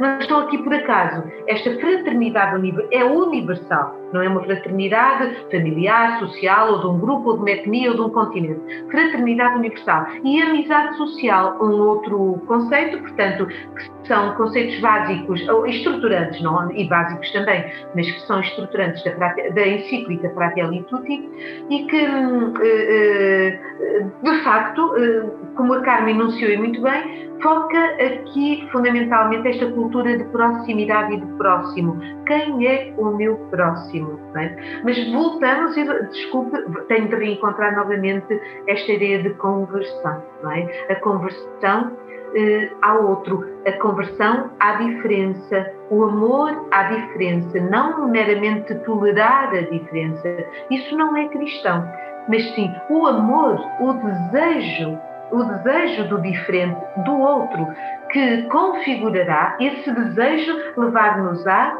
[0.00, 1.22] não estão aqui por acaso.
[1.46, 7.34] Esta fraternidade é universal, não é uma fraternidade familiar, social, ou de um grupo, ou
[7.36, 8.60] de uma etnia, ou de um continente.
[8.90, 10.06] Fraternidade universal.
[10.24, 16.88] E amizade social, um outro conceito, portanto, que são conceitos básicos, ou estruturantes, não, e
[16.88, 21.28] básicos também, mas que são estruturantes da, da encíclica Fratelli Tutti
[21.70, 25.24] e que, eh, eh, de facto, eh,
[25.56, 31.26] como a Carmen enunciou muito bem, foca aqui fundamentalmente esta cultura de proximidade e de
[31.36, 31.98] próximo.
[32.26, 33.99] Quem é o meu próximo?
[34.36, 34.80] É?
[34.84, 36.56] Mas voltamos, e desculpe,
[36.88, 40.22] tenho de reencontrar novamente esta ideia de conversão.
[40.52, 40.92] É?
[40.92, 41.96] A conversão
[42.34, 49.62] eh, ao outro, a conversão à diferença, o amor à diferença, não meramente tolerar a
[49.62, 50.28] diferença.
[50.70, 51.84] Isso não é cristão,
[52.28, 54.96] mas sim o amor, o desejo,
[55.32, 57.66] o desejo do diferente, do outro,
[58.12, 61.76] que configurará esse desejo levar-nos a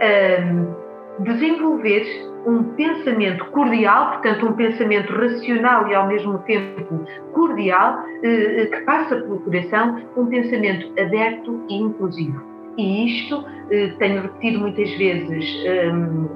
[0.00, 0.85] um,
[1.20, 2.04] desenvolver
[2.46, 8.80] um pensamento cordial, portanto, um pensamento racional e ao mesmo tempo cordial, eh, eh, que
[8.82, 12.40] passa pelo coração, um pensamento aberto e inclusivo.
[12.78, 16.28] E isto eh, tenho repetido muitas vezes ehm,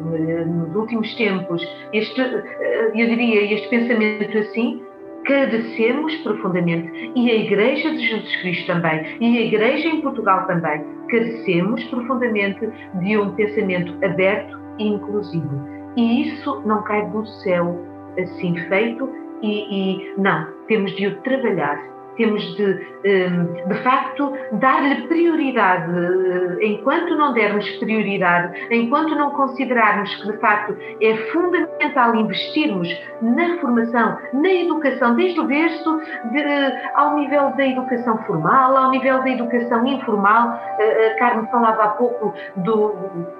[0.46, 1.62] nos últimos tempos,
[1.92, 4.82] este, eu diria, este pensamento assim,
[5.26, 10.84] carecemos profundamente, e a Igreja de Jesus Cristo também, e a Igreja em Portugal também,
[11.08, 12.68] carecemos profundamente
[13.00, 15.68] de um pensamento aberto e inclusivo.
[15.96, 17.84] E isso não cai do céu
[18.18, 19.08] assim feito,
[19.42, 21.82] e, e não, temos de o trabalhar,
[22.16, 25.90] temos de, hum, de facto, dar-lhe prioridade.
[26.60, 32.88] Enquanto não dermos prioridade, enquanto não considerarmos que, de facto, é fundamental investirmos
[33.22, 36.00] na formação, na educação, desde o berço,
[36.32, 36.44] de,
[36.94, 40.48] ao nível da educação formal, ao nível da educação informal.
[40.50, 43.39] A Carmen falava há pouco do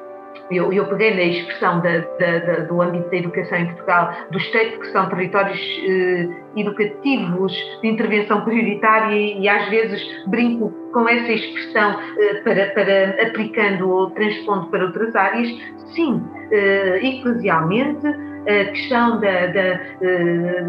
[0.50, 4.38] eu, eu peguei na expressão da, da, da, do âmbito da educação em Portugal, do
[4.38, 11.08] Estado, que são territórios eh, educativos de intervenção prioritária, e, e, às vezes brinco com
[11.08, 15.48] essa expressão eh, para, para aplicando ou transpondo para outras áreas.
[15.94, 20.64] Sim, eh, eclesialmente, a questão da eh,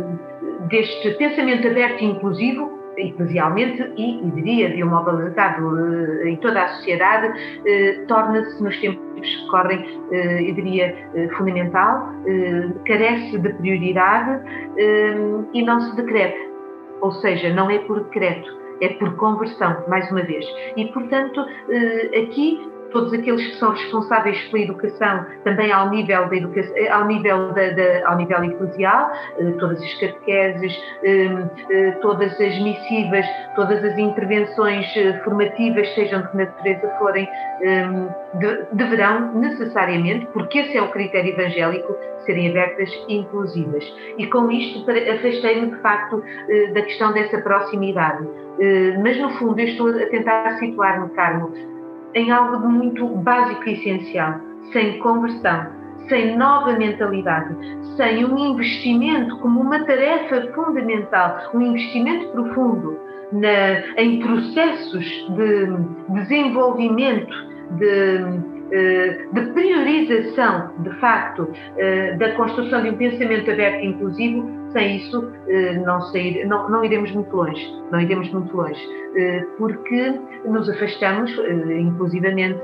[0.70, 6.36] deste pensamento aberto e inclusivo eclesialmente e, e diria de um modo alertado eh, em
[6.38, 7.34] toda a sociedade,
[7.66, 10.96] eh, torna-se nos tempos que correm, eh, eu diria,
[11.38, 12.10] fundamental,
[12.86, 14.42] carece de prioridade
[15.54, 16.40] e não se decreta.
[17.02, 18.50] Ou seja, não é por decreto,
[18.82, 20.46] é por conversão, mais uma vez.
[20.76, 21.46] E, portanto,
[22.16, 27.06] aqui todos aqueles que são responsáveis pela educação, também ao nível da educação, eh, ao
[27.06, 30.74] nível, da, da, ao nível eclesial, eh, todas as catequeses,
[31.04, 33.26] eh, todas as missivas,
[33.56, 34.86] todas as intervenções
[35.24, 37.28] formativas, sejam de que natureza forem,
[38.74, 43.84] deverão necessariamente, porque esse é o critério evangélico, serem abertas e inclusivas.
[44.18, 46.24] E com isto afastei-me de facto
[46.74, 48.28] da questão dessa proximidade.
[49.02, 51.52] Mas no fundo eu estou a tentar situar-me, Carmo,
[52.14, 54.40] em algo de muito básico e essencial,
[54.72, 55.68] sem conversão,
[56.10, 57.56] sem nova mentalidade,
[57.96, 63.00] sem um investimento como uma tarefa fundamental, um investimento profundo
[63.32, 67.34] na, em processos de desenvolvimento
[67.78, 74.50] de eh, de priorização, de facto, eh, da construção de um pensamento aberto e inclusivo,
[74.72, 78.82] sem isso eh, não, sair, não, não iremos muito longe, não iremos muito longe,
[79.58, 81.30] porque nos afastamos,
[81.78, 82.62] inclusivamente,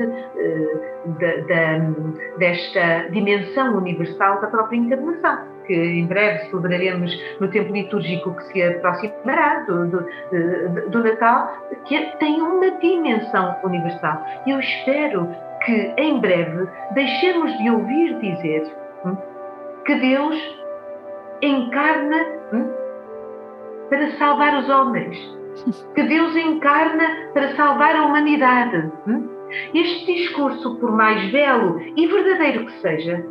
[1.19, 8.33] da, da, desta dimensão universal da própria encarnação que em breve celebraremos no tempo litúrgico
[8.35, 11.51] que se aproximará do, do, do Natal,
[11.85, 14.25] que tem uma dimensão universal.
[14.47, 15.29] Eu espero
[15.65, 18.63] que em breve deixemos de ouvir dizer
[19.05, 19.17] hum,
[19.85, 20.35] que Deus
[21.41, 22.17] encarna
[22.53, 22.69] hum,
[23.89, 25.17] para salvar os homens,
[25.95, 28.91] que Deus encarna para salvar a humanidade.
[29.07, 29.29] Hum.
[29.73, 33.25] Este discurso, por mais belo e verdadeiro que seja,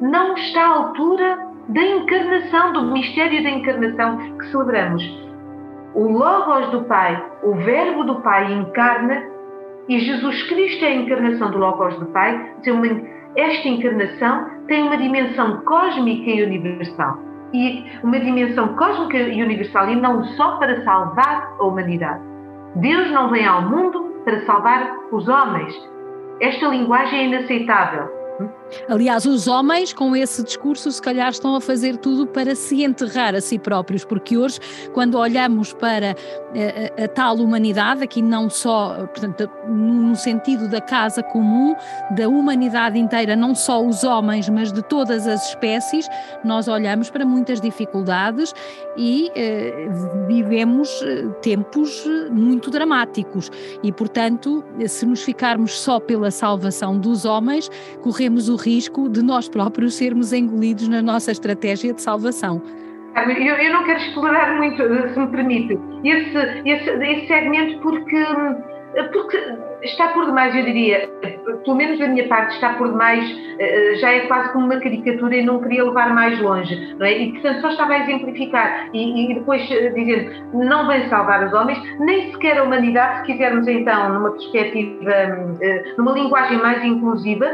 [0.00, 1.38] não está à altura
[1.68, 5.02] da encarnação, do mistério da encarnação que celebramos.
[5.94, 9.24] O Logos do Pai, o Verbo do Pai encarna
[9.88, 12.54] e Jesus Cristo é a encarnação do Logos do Pai.
[13.36, 17.18] Esta encarnação tem uma dimensão cósmica e universal.
[17.52, 22.22] E uma dimensão cósmica e universal, e não só para salvar a humanidade.
[22.76, 25.74] Deus não vem ao mundo para salvar os homens.
[26.40, 28.10] Esta linguagem é inaceitável.
[28.88, 33.34] Aliás, os homens, com esse discurso, se calhar estão a fazer tudo para se enterrar
[33.34, 34.60] a si próprios, porque hoje,
[34.92, 40.68] quando olhamos para a, eh, a, a tal humanidade, aqui não só, portanto, no sentido
[40.68, 41.74] da casa comum,
[42.16, 46.08] da humanidade inteira, não só os homens, mas de todas as espécies,
[46.44, 48.54] nós olhamos para muitas dificuldades
[48.96, 49.88] e eh,
[50.28, 53.50] vivemos eh, tempos muito dramáticos.
[53.82, 57.70] E, portanto, se nos ficarmos só pela salvação dos homens,
[58.02, 62.62] corremos corremos o risco de nós próprios sermos engolidos na nossa estratégia de salvação.
[63.14, 64.82] Eu, eu não quero explorar muito,
[65.12, 68.24] se me permite, esse, esse, esse segmento porque,
[69.12, 69.38] porque
[69.82, 71.08] está por demais, eu diria,
[71.64, 73.24] pelo menos da minha parte, está por demais,
[73.58, 77.12] eh, já é quase como uma caricatura e não queria levar mais longe, não é?
[77.12, 81.54] E portanto só estava a exemplificar e, e depois eh, dizendo, não vem salvar os
[81.54, 85.10] homens, nem sequer a humanidade, se quisermos então, numa perspectiva,
[85.60, 87.46] eh, numa linguagem mais inclusiva,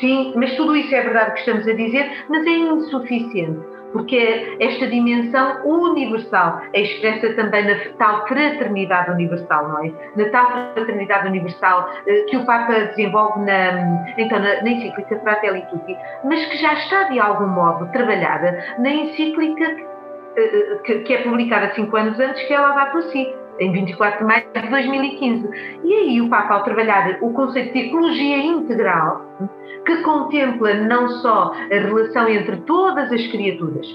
[0.00, 4.86] sim, mas tudo isso é verdade que estamos a dizer, mas é insuficiente porque esta
[4.86, 9.92] dimensão universal é expressa também na tal fraternidade universal, não é?
[10.16, 15.62] Na tal fraternidade universal eh, que o Papa desenvolve na, então, na, na encíclica Fratelli
[15.70, 21.14] Tutti, mas que já está de algum modo trabalhada na encíclica eh, eh, que, que
[21.14, 25.48] é publicada cinco anos antes, que é Laudato Si, em 24 de maio de 2015.
[25.84, 29.24] E aí o Papa, ao trabalhar o conceito de ecologia integral,
[29.86, 33.86] que contempla não só a relação entre todas as criaturas,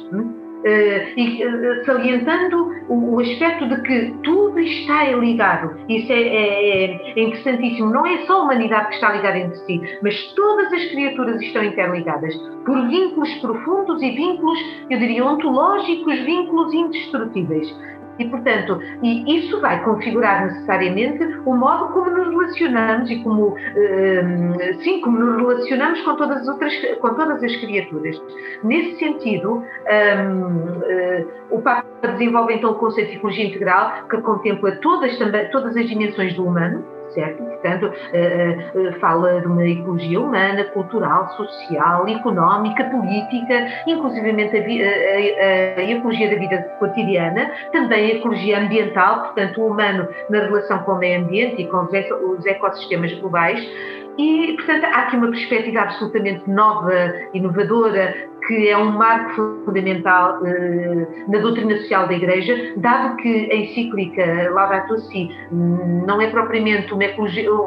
[0.58, 5.78] Uh, e uh, salientando o, aspecto de que tudo está ligado.
[5.88, 7.92] Isso é, é, é, interessantíssimo.
[7.92, 11.64] Não é só a humanidade que está ligada entre si, mas todas as criaturas estão
[11.64, 14.60] interligadas por vínculos profundos e vínculos,
[14.90, 17.74] eu diria, ontológicos, vínculos indestrutíveis.
[18.20, 24.84] E, portanto, e isso vai configurar necessariamente o modo como nos relacionamos e como, uh,
[24.84, 28.20] sim, como nos relacionamos com todas as outras, com todas as criaturas.
[28.64, 34.18] Nesse sentido, um, uh, eh, o Papa desenvolve então o conceito de ecologia integral que
[34.22, 35.18] contempla todas,
[35.52, 36.84] todas as dimensões do humano,
[37.14, 37.44] certo?
[37.44, 45.80] Portanto, uh, uh, fala de uma ecologia humana, cultural, social, económica, política, inclusivamente a, a,
[45.80, 50.94] a, ecologia da vida cotidiana, também a ecologia ambiental, portanto, o humano na relação com
[50.94, 53.60] o meio ambiente e com os ecossistemas globais.
[54.18, 56.92] E, portanto, há aqui uma perspectiva absolutamente nova,
[57.36, 58.16] inovadora,
[58.48, 64.50] que é um marco fundamental eh, na doutrina social da Igreja, dado que a encíclica
[64.52, 67.06] Laudato Si não é propriamente uma,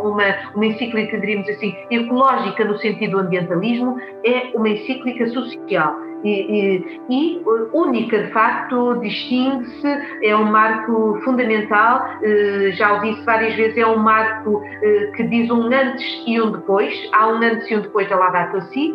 [0.03, 0.25] uma,
[0.55, 6.11] uma encíclica, diríamos assim, ecológica no sentido do ambientalismo, é uma encíclica social.
[6.23, 9.89] E, e, e, única, de facto, distingue-se,
[10.23, 15.23] é um marco fundamental, eh, já o disse várias vezes, é um marco eh, que
[15.25, 18.95] diz um antes e um depois, há um antes e um depois da Laudato Si,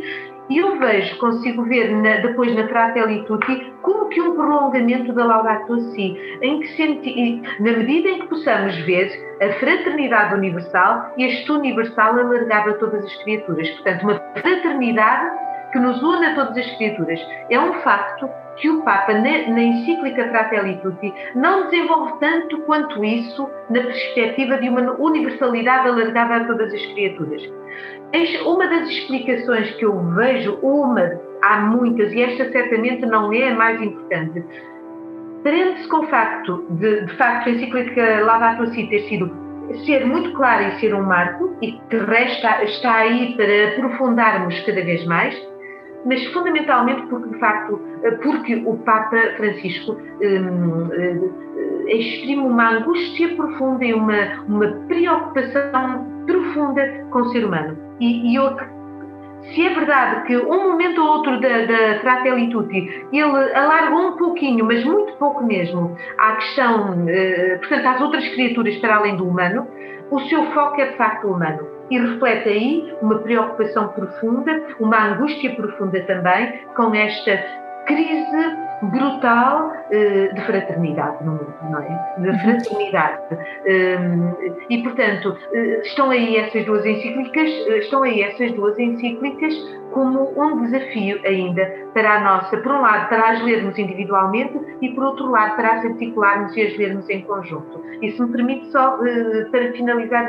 [0.50, 5.26] e eu vejo, consigo ver na, depois na Fratelli Tutti como que um prolongamento da
[5.26, 11.52] Laudato Si, em que senti, na medida em que possamos ver a fraternidade universal, este
[11.52, 13.70] universal alargava todas as criaturas.
[13.72, 17.20] Portanto, uma fraternidade que nos une a todas as criaturas.
[17.50, 23.50] É um facto que o Papa, na, encíclica Fratelli Tutti, não desenvolve tanto quanto isso
[23.70, 27.42] na perspectiva de uma universalidade alargada a todas as criaturas.
[28.46, 33.56] Uma das explicações que eu vejo, uma, há muitas, e esta certamente não é a
[33.56, 34.44] mais importante,
[35.44, 39.46] prende-se com o facto de, de facto, a encíclica Laudato Si ter sido
[39.86, 44.82] ser muito clara e ser um marco, e que resta, está aí para aprofundarmos cada
[44.84, 45.36] vez mais,
[46.06, 47.80] mas fundamentalmente porque, de facto,
[48.22, 57.06] porque o Papa Francisco hum, hum, exprime uma angústia profunda e uma, uma preocupação profunda
[57.12, 57.78] com o ser humano.
[58.00, 58.56] E, e eu
[59.54, 64.18] se é verdade que um momento ou outro da, da Fratelli Tutti ele alargou um
[64.18, 69.28] pouquinho, mas muito pouco mesmo, à questão, eh, portanto, às outras criaturas para além do
[69.28, 69.68] humano,
[70.10, 71.75] o seu foco é de facto humano.
[71.90, 77.38] E reflete aí uma preocupação profunda, uma angústia profunda também com esta
[77.86, 82.16] crise brutal uh, de fraternidade no mundo, não é?
[82.18, 82.40] De uhum.
[82.40, 83.22] fraternidade.
[83.66, 84.36] Um,
[84.70, 89.54] e, portanto, uh, estão aí essas duas encíclicas, uh, estão aí essas duas encíclicas
[89.96, 94.90] como um desafio ainda para a nossa, por um lado, para as lermos individualmente e,
[94.90, 97.82] por outro lado, para as articularmos e as lermos em conjunto.
[98.02, 99.00] E se me permite só,
[99.52, 100.28] para finalizar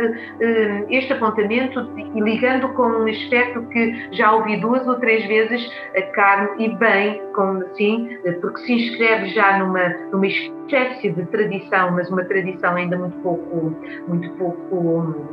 [0.88, 6.02] este apontamento, e ligando com um aspecto que já ouvi duas ou três vezes a
[6.12, 8.08] Carmo, e bem, como sim,
[8.40, 13.74] porque se inscreve já numa, numa espécie de tradição, mas uma tradição ainda muito pouco,
[14.06, 15.24] muito pouco hum,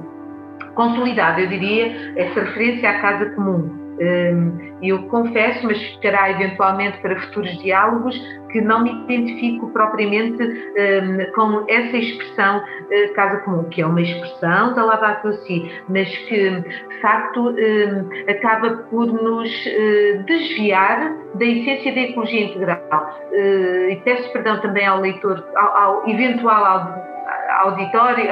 [0.73, 3.82] consolidada, eu diria, essa referência à casa comum.
[3.99, 8.19] Hum, eu confesso, mas ficará eventualmente para futuros diálogos,
[8.51, 14.01] que não me identifico propriamente um, com essa expressão uh, casa comum, que é uma
[14.01, 21.45] expressão da Laudato Si, mas que de facto um, acaba por nos uh, desviar da
[21.45, 23.19] essência da ecologia integral.
[23.31, 27.12] Uh, e peço perdão também ao leitor, ao, ao eventual
[27.61, 28.25] auditório,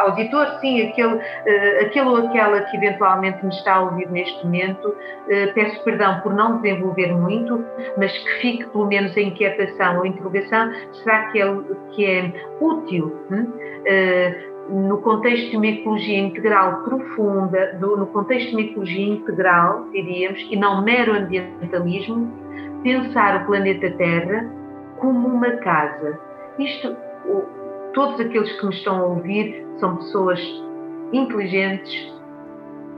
[0.00, 4.94] auditor, sim, aquele, eh, aquele ou aquela que eventualmente me está a ouvir neste momento,
[5.28, 7.64] eh, peço perdão por não desenvolver muito,
[7.96, 11.56] mas que fique pelo menos a inquietação ou interrogação, será que é,
[11.92, 13.26] que é útil?
[13.30, 13.52] Hum?
[13.82, 19.88] Uh, no contexto de uma ecologia integral profunda, do, no contexto de uma ecologia integral,
[19.90, 22.32] diríamos, e não mero ambientalismo,
[22.82, 24.48] pensar o planeta Terra
[24.98, 26.18] como uma casa.
[26.58, 26.96] Isto,
[27.94, 30.40] todos aqueles que me estão a ouvir são pessoas
[31.12, 32.12] inteligentes,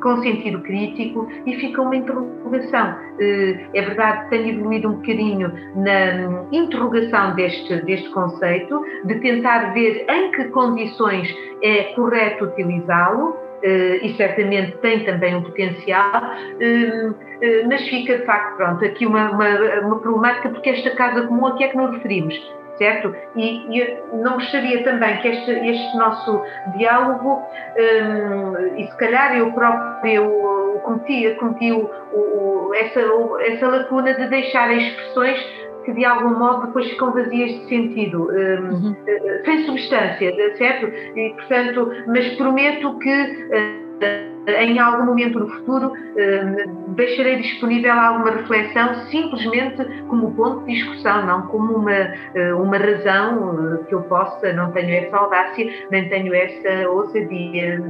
[0.03, 2.95] com sentido crítico e fica uma interrogação.
[3.19, 9.73] Eh, é verdade que tenho evoluído um bocadinho na interrogação deste, deste conceito, de tentar
[9.73, 16.21] ver em que condições é correto utilizá-lo, eh, e certamente tem também um potencial,
[16.61, 21.47] eh, mas fica de facto, pronto, aqui uma, uma, uma problemática, porque esta casa comum
[21.47, 22.64] a que é que nos referimos?
[22.79, 23.15] Certo?
[23.37, 26.43] E, e não gostaria também que este, este nosso
[26.77, 27.43] diálogo,
[27.77, 33.01] um, e se calhar eu próprio cometi, cometi o, o, essa,
[33.47, 35.39] essa lacuna de deixar expressões
[35.85, 38.97] que de algum modo depois ficam vazias de sentido, um, uhum.
[39.07, 40.87] Eh, sem substância, certo?
[40.87, 43.84] E, portanto, mas prometo que.
[44.47, 51.25] Em algum momento no futuro hum, deixarei disponível alguma reflexão simplesmente como ponto de discussão,
[51.25, 56.09] não como uma, eh, uma razão eh, que eu possa, não tenho essa audácia, nem
[56.11, 57.83] tenho essa ousadia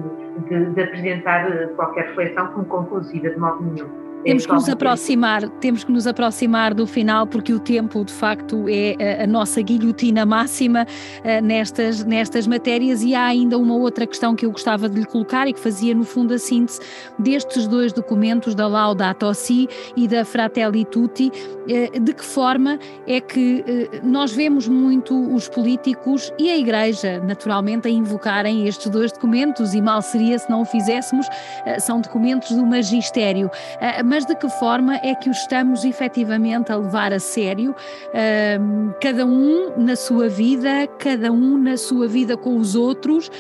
[0.49, 4.04] de, de apresentar eh, qualquer reflexão como conclusiva, de modo nenhum.
[4.25, 8.65] Temos que nos aproximar, temos que nos aproximar do final, porque o tempo, de facto,
[8.71, 13.03] é a, nossa guilhotina máxima uh, nestas, nestas matérias.
[13.03, 15.95] E há ainda uma outra questão que eu gostava de lhe colocar e que fazia,
[15.95, 16.81] no fundo, a síntese
[17.19, 21.31] destes dois documentos, da Laudato Si e da Fratelli Tutti.
[21.65, 27.21] Uh, de que forma é que uh, nós vemos muito os políticos e a Igreja,
[27.21, 31.27] naturalmente, a invocarem estes dois documentos, e mal seria se não o fizéssemos,
[31.79, 33.51] são documentos do magistério
[34.14, 37.75] mas de que forma é que o estamos efetivamente a levar a sério,
[39.01, 43.31] cada um na sua vida, cada um na sua vida com os outros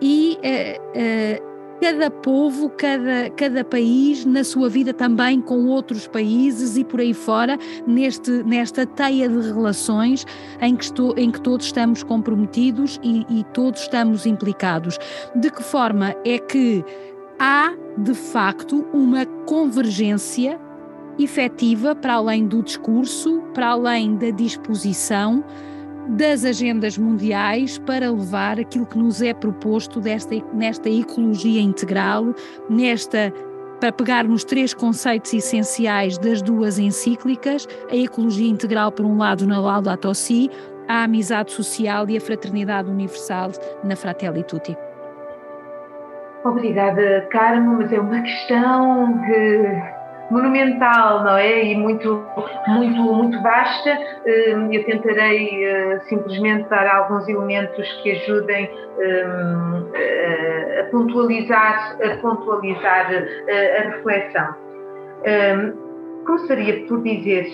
[0.00, 1.50] e uh, uh,
[1.80, 7.14] cada povo, cada, cada país na sua vida também com outros países e por aí
[7.14, 10.26] fora, neste, nesta teia de relações
[10.60, 14.98] em que, estou, em que todos estamos comprometidos e, e todos estamos implicados.
[15.34, 16.84] De que forma é que
[17.40, 20.60] há de facto uma convergência
[21.18, 25.42] efetiva para além do discurso, para além da disposição
[26.16, 32.34] das agendas mundiais para levar aquilo que nos é proposto desta, nesta ecologia integral,
[32.68, 33.32] nesta
[33.80, 39.46] para pegar nos três conceitos essenciais das duas encíclicas, a ecologia integral por um lado
[39.46, 40.50] na Laudato Si,
[40.86, 44.89] a amizade social e a fraternidade universal na Fratelli Tutti.
[46.44, 51.64] Obrigada, Carmo, mas é uma questão que monumental, não é?
[51.64, 52.24] E muito,
[52.68, 53.98] muito, muito vasta.
[54.26, 59.90] Hum, eu tentarei uh, simplesmente dar alguns elementos que ajudem um,
[60.80, 64.54] a pontualizar, a, pontualizar uh, a reflexão.
[65.26, 67.46] Um, começaria por dizer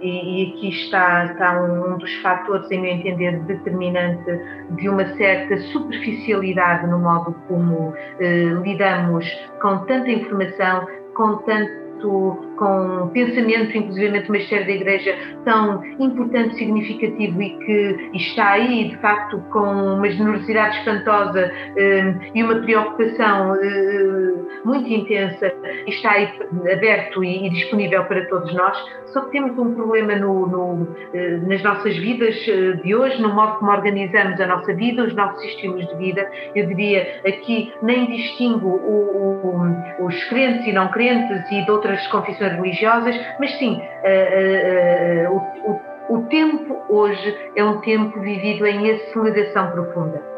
[0.00, 4.40] e, e, aqui está, está um, um, dos fatores, em meu entender, determinante
[4.70, 9.26] de uma certa superficialidade no modo como eh, lidamos
[9.60, 17.40] com tanta informação, com tanto com pensamento, inclusive uma série da Igreja, tão importante, significativo
[17.42, 24.34] e que está aí, de facto, com uma generosidade espantosa eh, e uma preocupação eh,
[24.64, 25.52] muito intensa,
[25.86, 26.28] está aí
[26.72, 28.76] aberto e, disponível para todos nós.
[29.12, 32.34] Só que temos um problema no, no, eh, nas nossas vidas
[32.82, 36.28] de hoje, no modo como organizamos a nossa vida, os nossos estilos de vida.
[36.54, 41.85] Eu diria aqui, nem distingo o, o, os crentes e não crentes e de outras
[42.08, 48.66] confissões religiosas, mas sim, uh, uh, uh, o, o tempo hoje é um tempo vivido
[48.66, 50.35] em aceleração profunda.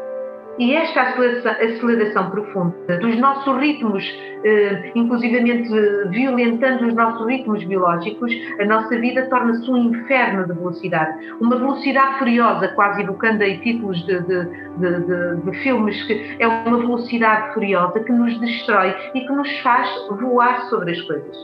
[0.59, 4.03] E esta aceleração, profunda dos nossos ritmos,
[4.43, 5.69] eh, inclusivamente
[6.09, 8.29] violentando os nossos ritmos biológicos,
[8.59, 11.17] a nossa vida torna-se um inferno de velocidade.
[11.39, 14.45] Uma velocidade furiosa, quase evocando aí títulos de, de,
[14.77, 19.87] de, de, filmes, que é uma velocidade furiosa que nos destrói e que nos faz
[20.19, 21.37] voar sobre as coisas.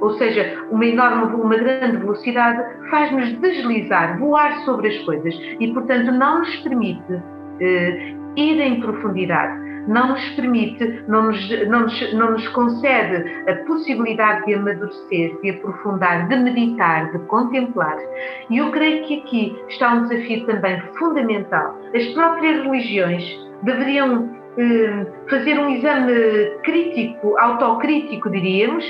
[0.00, 6.12] Ou seja, uma enorme, uma grande velocidade faz-nos deslizar, voar sobre as coisas e, portanto,
[6.12, 7.20] não nos permite
[7.60, 9.64] eh, ir em profundidade.
[9.88, 15.50] Não nos permite, não nos, não, nos, não nos concede a possibilidade de amadurecer, de
[15.50, 17.96] aprofundar, de meditar, de contemplar.
[18.50, 21.78] E eu creio que aqui está um desafio também fundamental.
[21.94, 23.22] As próprias religiões
[23.62, 24.28] deveriam
[24.58, 28.84] eh, fazer um exame crítico, autocrítico, diríamos,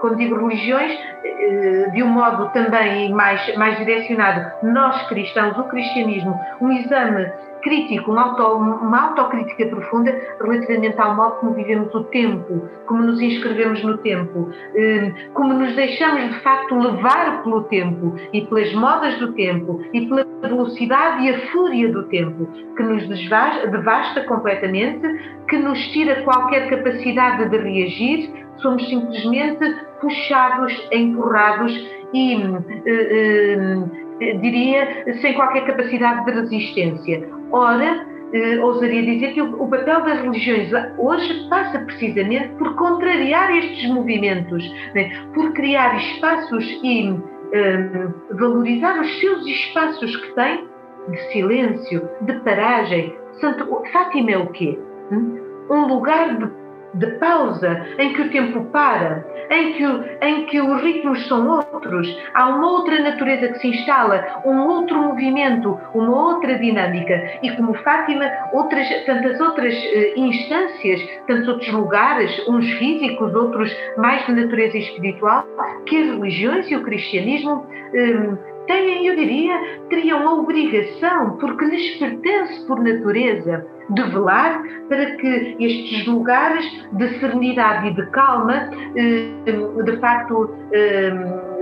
[0.00, 0.92] quando digo religiões,
[1.24, 7.30] eh, de um modo também mais, mais direcionado, nós cristãos, o cristianismo, um exame
[7.62, 13.20] crítico, uma, auto, uma autocrítica profunda relativamente ao modo como vivemos o tempo, como nos
[13.20, 19.18] inscrevemos no tempo, hum, como nos deixamos de facto levar pelo tempo e pelas modas
[19.18, 22.46] do tempo e pela velocidade e a fúria do tempo,
[22.76, 25.06] que nos devasta completamente,
[25.48, 29.64] que nos tira qualquer capacidade de reagir, somos simplesmente
[30.00, 31.72] puxados, empurrados
[32.12, 32.36] e.
[32.36, 34.01] Uh, uh,
[34.40, 37.28] diria, sem qualquer capacidade de resistência.
[37.50, 43.90] Ora, eh, ousaria dizer que o, papel das religiões hoje passa precisamente por contrariar estes
[43.90, 44.64] movimentos,
[44.94, 45.10] né?
[45.34, 47.14] por criar espaços e
[47.52, 50.66] eh, valorizar os seus espaços que têm
[51.08, 53.14] de silêncio, de paragem.
[53.40, 54.78] Santo, Fátima é o quê?
[55.10, 55.38] Hum?
[55.70, 56.61] Um lugar de
[56.94, 59.84] de pausa, em que o tempo para, em que,
[60.22, 64.98] em que os ritmos são outros, há uma outra natureza que se instala, um outro
[64.98, 67.38] movimento, uma outra dinâmica.
[67.42, 74.24] E como Fátima, outras, tantas outras uh, instâncias, tantos outros lugares, uns físicos, outros mais
[74.26, 75.44] de natureza espiritual,
[75.86, 77.66] que as religiões e o cristianismo.
[77.94, 79.54] Um, têm, eu diria,
[79.90, 87.18] teriam a obrigação, porque lhes pertence por natureza, de velar para que estes lugares de
[87.18, 91.52] serenidade e de calma, eh, de facto, eh,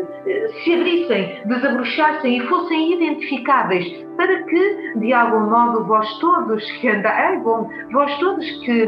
[0.63, 3.87] se abrissem, desabrochassem e fossem identificáveis,
[4.17, 8.87] para que, de algum modo, vós todos que andais, bom, vós todos que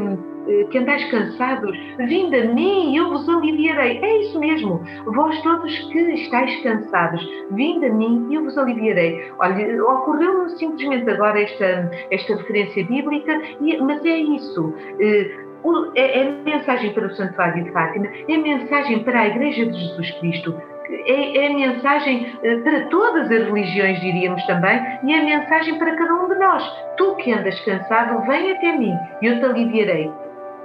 [0.70, 3.98] que andais cansados, vinde a mim e eu vos aliviarei.
[3.98, 4.82] É isso mesmo.
[5.06, 9.30] Vós todos que estáis cansados, vinde a mim e eu vos aliviarei.
[9.38, 13.40] Olha, ocorreu-me simplesmente agora esta, esta referência bíblica,
[13.80, 14.74] mas é isso.
[15.00, 15.30] Eh,
[15.94, 20.10] é, é mensagem para o Santuário de Fátima, é mensagem para a Igreja de Jesus
[20.18, 25.94] Cristo, é, é mensagem eh, para todas as religiões, diríamos também, e é mensagem para
[25.94, 26.64] cada um de nós.
[26.96, 30.10] Tu que andas cansado, vem até mim e eu te aliviarei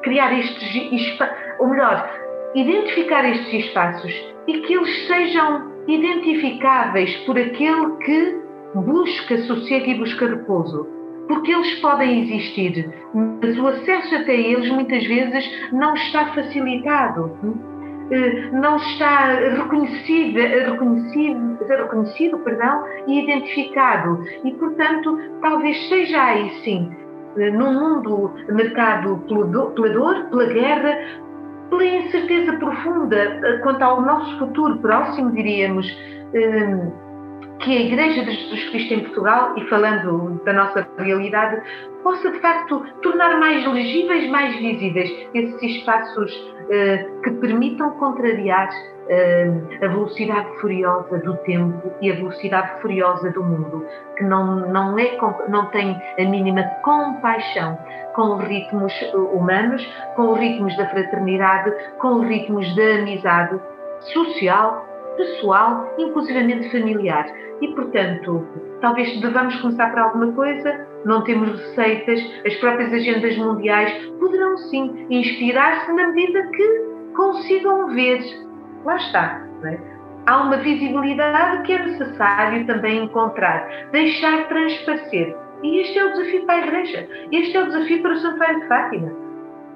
[0.08, 1.20] criar estes,
[1.60, 2.10] ou melhor,
[2.56, 4.14] identificar estes espaços
[4.48, 8.42] e que eles sejam identificáveis por aquele que
[8.74, 10.88] busca sossego e busca repouso.
[11.28, 17.38] Porque eles podem existir, mas o acesso até eles muitas vezes não está facilitado,
[18.10, 24.24] eh, não está reconhecido, reconhecido, reconhecido perdão, e identificado.
[24.46, 27.07] E, portanto, talvez seja aí sim
[27.38, 30.98] num mundo marcado pela dor, pela guerra,
[31.70, 35.86] pela incerteza profunda eh, quanto ao nosso futuro próximo, diríamos,
[36.34, 36.92] eh,
[37.60, 41.62] que a Igreja de Jesus Cristo em Portugal, e falando da nossa realidade,
[42.04, 49.86] possa de facto tornar mais legíveis, mais visíveis esses espaços uh, que permitam contrariar uh,
[49.86, 53.86] a velocidade furiosa do tempo e a velocidade furiosa do mundo,
[54.18, 55.18] que não, não, é,
[55.50, 57.78] não tem a mínima compaixão
[58.16, 58.94] com os ritmos
[59.34, 59.86] humanos,
[60.16, 63.60] com os ritmos da fraternidade, com os ritmos da amizade
[64.14, 64.86] social,
[65.18, 67.26] pessoal, inclusivamente familiar.
[67.62, 68.46] E, portanto,
[68.82, 75.08] talvez devamos começar por alguma coisa, não temos receitas, as próprias agendas mundiais poderão sim
[75.10, 78.22] inspirar-se na medida que consigam ver.
[78.86, 79.48] Lá está.
[79.64, 79.80] É?
[80.28, 85.36] Há uma visibilidade que é necessário também encontrar, deixar transparecer.
[85.64, 88.60] E este é o desafio para a Igreja, este é o desafio para o Santuário
[88.60, 89.12] de Fátima.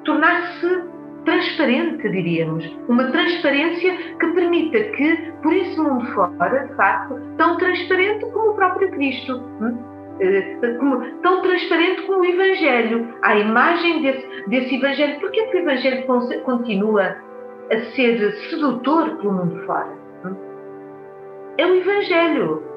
[0.04, 0.84] Tornar-se
[1.26, 2.66] transparente, diríamos.
[2.88, 8.56] Uma transparência que permita que, por esse mundo fora, de facto, tão transparente como o
[8.56, 9.38] próprio Cristo.
[9.62, 9.78] Hum?
[10.20, 15.20] Eh, como, tão transparente como o Evangelho, a imagem desse, desse Evangelho.
[15.20, 16.06] Por que o Evangelho
[16.44, 17.18] continua
[17.72, 19.98] a ser sedutor pelo mundo fora?
[20.26, 20.36] Hum?
[21.58, 22.71] É o Evangelho.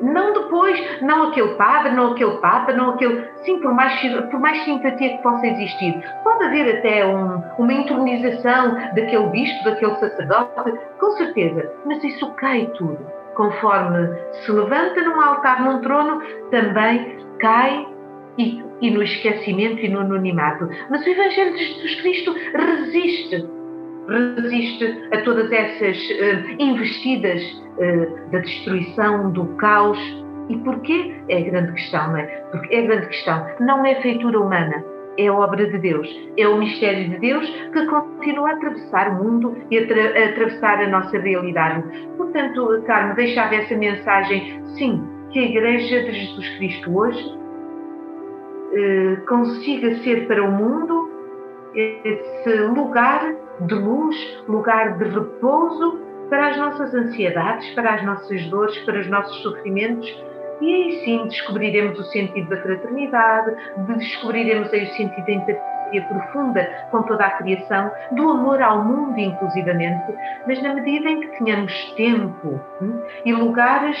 [0.00, 3.28] Não depois, não aquele padre, não aquele papa, não aquele.
[3.44, 6.02] Sim, por mais, por mais simpatia que possa existir.
[6.22, 11.72] Pode haver até um, uma entronização daquele bispo, daquele sacerdote, com certeza.
[11.84, 12.98] Mas isso cai tudo.
[13.34, 16.20] Conforme se levanta num altar, num trono,
[16.50, 17.86] também cai
[18.36, 20.68] e, e no esquecimento e no anonimato.
[20.90, 23.57] Mas o Evangelho de Jesus Cristo resiste
[24.08, 29.98] resiste a todas essas uh, investidas uh, da destruição, do caos.
[30.48, 31.14] E porquê?
[31.28, 32.26] É a grande questão, não é?
[32.50, 33.46] Porque é a grande questão.
[33.60, 34.82] Não é feitura humana,
[35.18, 36.08] é obra de Deus.
[36.38, 40.82] É o mistério de Deus que continua a atravessar o mundo e a, a atravessar
[40.82, 41.84] a nossa realidade.
[42.16, 47.38] Portanto, Carmo, deixava essa mensagem, sim, que a Igreja de Jesus Cristo hoje
[48.72, 51.10] eh, consiga ser para o mundo
[51.74, 54.16] esse lugar de luz,
[54.48, 60.08] lugar de repouso para as nossas ansiedades, para as nossas dores, para os nossos sofrimentos.
[60.60, 63.56] E aí sim descobriremos o sentido da fraternidade,
[63.96, 69.18] descobriremos aí o sentido da empatia profunda com toda a criação, do amor ao mundo,
[69.18, 70.12] inclusivamente,
[70.46, 73.96] mas na medida em que tenhamos tempo hum, e lugares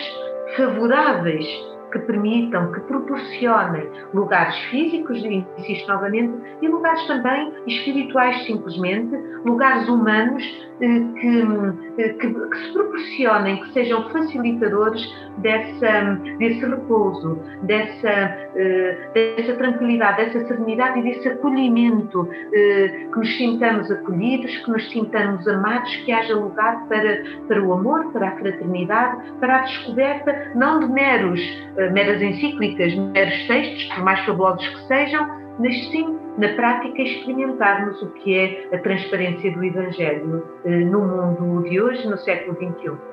[0.56, 1.46] favoráveis
[1.90, 10.42] que permitam, que proporcionem lugares físicos, insisto novamente, e lugares também espirituais, simplesmente, lugares humanos
[10.80, 15.02] eh, que, eh, que, que, se proporcionem, que sejam facilitadores
[15.38, 23.90] dessa, desse repouso, dessa, eh, dessa tranquilidade, dessa serenidade e desse acolhimento, que nos sintamos
[23.90, 29.32] acolhidos, que nos sintamos amados, que haja lugar para, para o amor, para a fraternidade,
[29.40, 31.40] para a descoberta, não de meros
[31.76, 38.00] eh, meras encíclicas, meros textos, por mais fabulosos que sejam, mas sim, na prática, experimentarmos
[38.02, 43.07] o que é a transparência do Evangelho eh, no mundo de hoje, no século XXI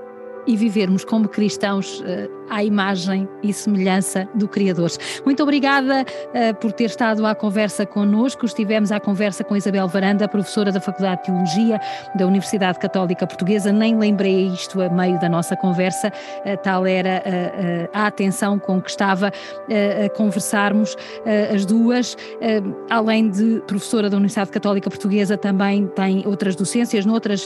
[0.48, 4.92] e vivermos como cristãos uh, à imagem e semelhança do Criador.
[5.26, 8.46] Muito obrigada uh, por ter estado à conversa connosco.
[8.46, 11.80] Estivemos à conversa com Isabel Varanda, professora da Faculdade de Teologia
[12.16, 13.72] da Universidade Católica Portuguesa.
[13.72, 17.24] Nem lembrei isto a meio da nossa conversa, uh, tal era
[17.94, 20.96] a atenção com que estava a conversarmos
[21.54, 22.16] as duas.
[22.90, 27.46] além de professora da Universidade Católica Portuguesa, também tem outras docências noutras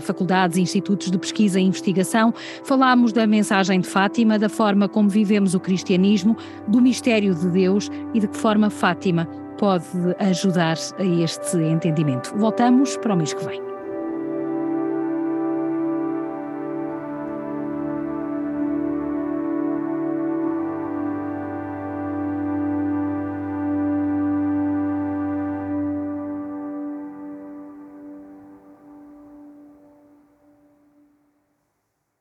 [0.00, 2.31] faculdades e institutos de pesquisa e investigação
[2.64, 6.36] falámos da mensagem de Fátima, da forma como vivemos o cristianismo,
[6.68, 9.26] do mistério de Deus e de que forma Fátima
[9.58, 9.86] pode
[10.18, 12.32] ajudar a este entendimento.
[12.36, 13.71] Voltamos para o mês que vem.